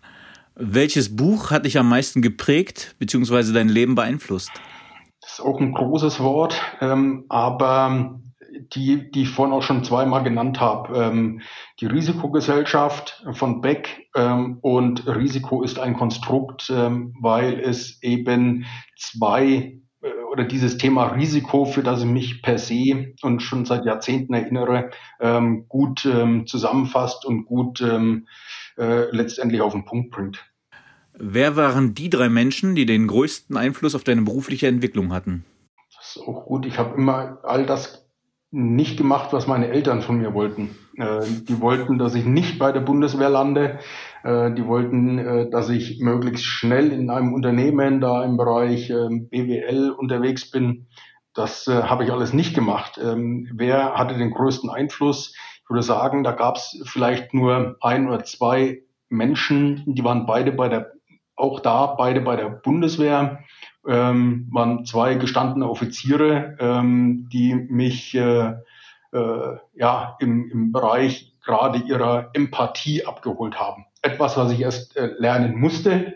[0.54, 3.52] Welches Buch hat dich am meisten geprägt bzw.
[3.52, 4.52] dein Leben beeinflusst?
[5.20, 8.20] Das ist auch ein großes Wort, ähm, aber
[8.74, 10.96] die, die ich vorhin auch schon zweimal genannt habe.
[10.96, 11.40] Ähm,
[11.80, 19.78] die Risikogesellschaft von Beck ähm, und Risiko ist ein Konstrukt, ähm, weil es eben zwei
[20.34, 24.90] oder dieses Thema Risiko, für das ich mich per se und schon seit Jahrzehnten erinnere,
[25.20, 28.26] ähm, gut ähm, zusammenfasst und gut ähm,
[28.76, 30.44] äh, letztendlich auf den Punkt bringt.
[31.16, 35.44] Wer waren die drei Menschen, die den größten Einfluss auf deine berufliche Entwicklung hatten?
[35.96, 36.66] Das ist auch gut.
[36.66, 38.04] Ich habe immer all das
[38.50, 40.74] nicht gemacht, was meine Eltern von mir wollten.
[40.96, 43.78] Äh, die wollten, dass ich nicht bei der Bundeswehr lande.
[44.24, 49.28] Äh, die wollten, äh, dass ich möglichst schnell in einem Unternehmen da im Bereich ähm,
[49.28, 50.86] BWL unterwegs bin.
[51.34, 52.98] Das äh, habe ich alles nicht gemacht.
[53.02, 55.34] Ähm, wer hatte den größten Einfluss?
[55.62, 60.52] Ich würde sagen, da gab es vielleicht nur ein oder zwei Menschen, die waren beide
[60.52, 60.92] bei der,
[61.36, 63.40] auch da beide bei der Bundeswehr,
[63.86, 68.54] ähm, waren zwei gestandene Offiziere, ähm, die mich äh,
[69.12, 75.10] äh, ja im, im Bereich gerade ihrer Empathie abgeholt haben etwas, was ich erst äh,
[75.18, 76.14] lernen musste,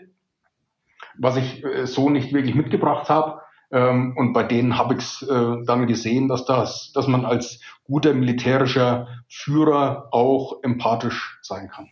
[1.17, 3.41] was ich äh, so nicht wirklich mitgebracht habe.
[3.71, 7.59] Ähm, und bei denen habe ich es äh, dann gesehen, dass das, dass man als
[7.83, 11.89] guter militärischer Führer auch empathisch sein kann.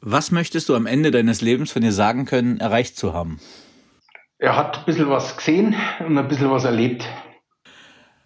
[0.00, 3.40] Was möchtest du am Ende deines Lebens von dir sagen können, erreicht zu haben?
[4.38, 7.06] Er hat ein bisschen was gesehen und ein bisschen was erlebt.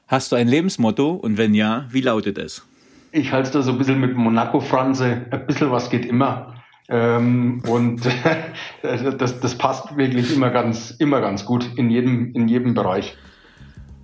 [0.09, 2.67] Hast du ein Lebensmotto und wenn ja, wie lautet es?
[3.13, 5.27] Ich halte da so ein bisschen mit Monaco-Franse.
[5.31, 6.56] Ein bisschen was geht immer.
[6.89, 8.03] Ähm, und
[8.83, 13.17] das, das passt wirklich immer ganz, immer ganz gut in jedem, in jedem Bereich.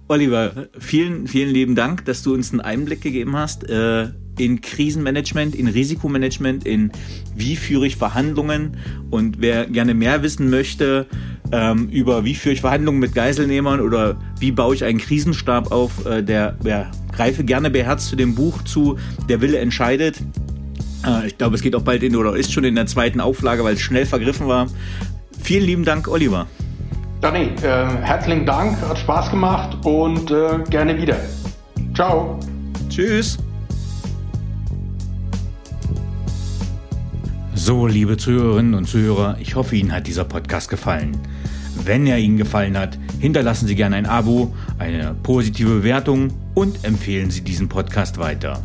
[0.09, 4.09] Oliver, vielen, vielen lieben Dank, dass du uns einen Einblick gegeben hast äh,
[4.39, 6.91] in Krisenmanagement, in Risikomanagement, in
[7.35, 8.77] wie führe ich Verhandlungen.
[9.11, 11.07] Und wer gerne mehr wissen möchte
[11.53, 16.05] ähm, über wie führe ich Verhandlungen mit Geiselnehmern oder wie baue ich einen Krisenstab auf,
[16.07, 20.17] äh, der ja, greife gerne beherzt zu dem Buch zu, Der Wille entscheidet.
[21.07, 23.65] Äh, ich glaube, es geht auch bald in oder ist schon in der zweiten Auflage,
[23.65, 24.67] weil es schnell vergriffen war.
[25.43, 26.47] Vielen lieben Dank, Oliver.
[27.21, 31.17] Danny, äh, herzlichen Dank, hat Spaß gemacht und äh, gerne wieder.
[31.95, 32.39] Ciao.
[32.89, 33.39] Tschüss.
[37.55, 41.17] So, liebe Zuhörerinnen und Zuhörer, ich hoffe, Ihnen hat dieser Podcast gefallen.
[41.85, 47.31] Wenn er Ihnen gefallen hat, hinterlassen Sie gerne ein Abo, eine positive Bewertung und empfehlen
[47.31, 48.61] Sie diesen Podcast weiter.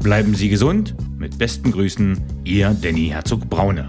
[0.00, 0.94] Bleiben Sie gesund.
[1.26, 3.88] Mit besten Grüßen, Ihr Danny Herzog Braune.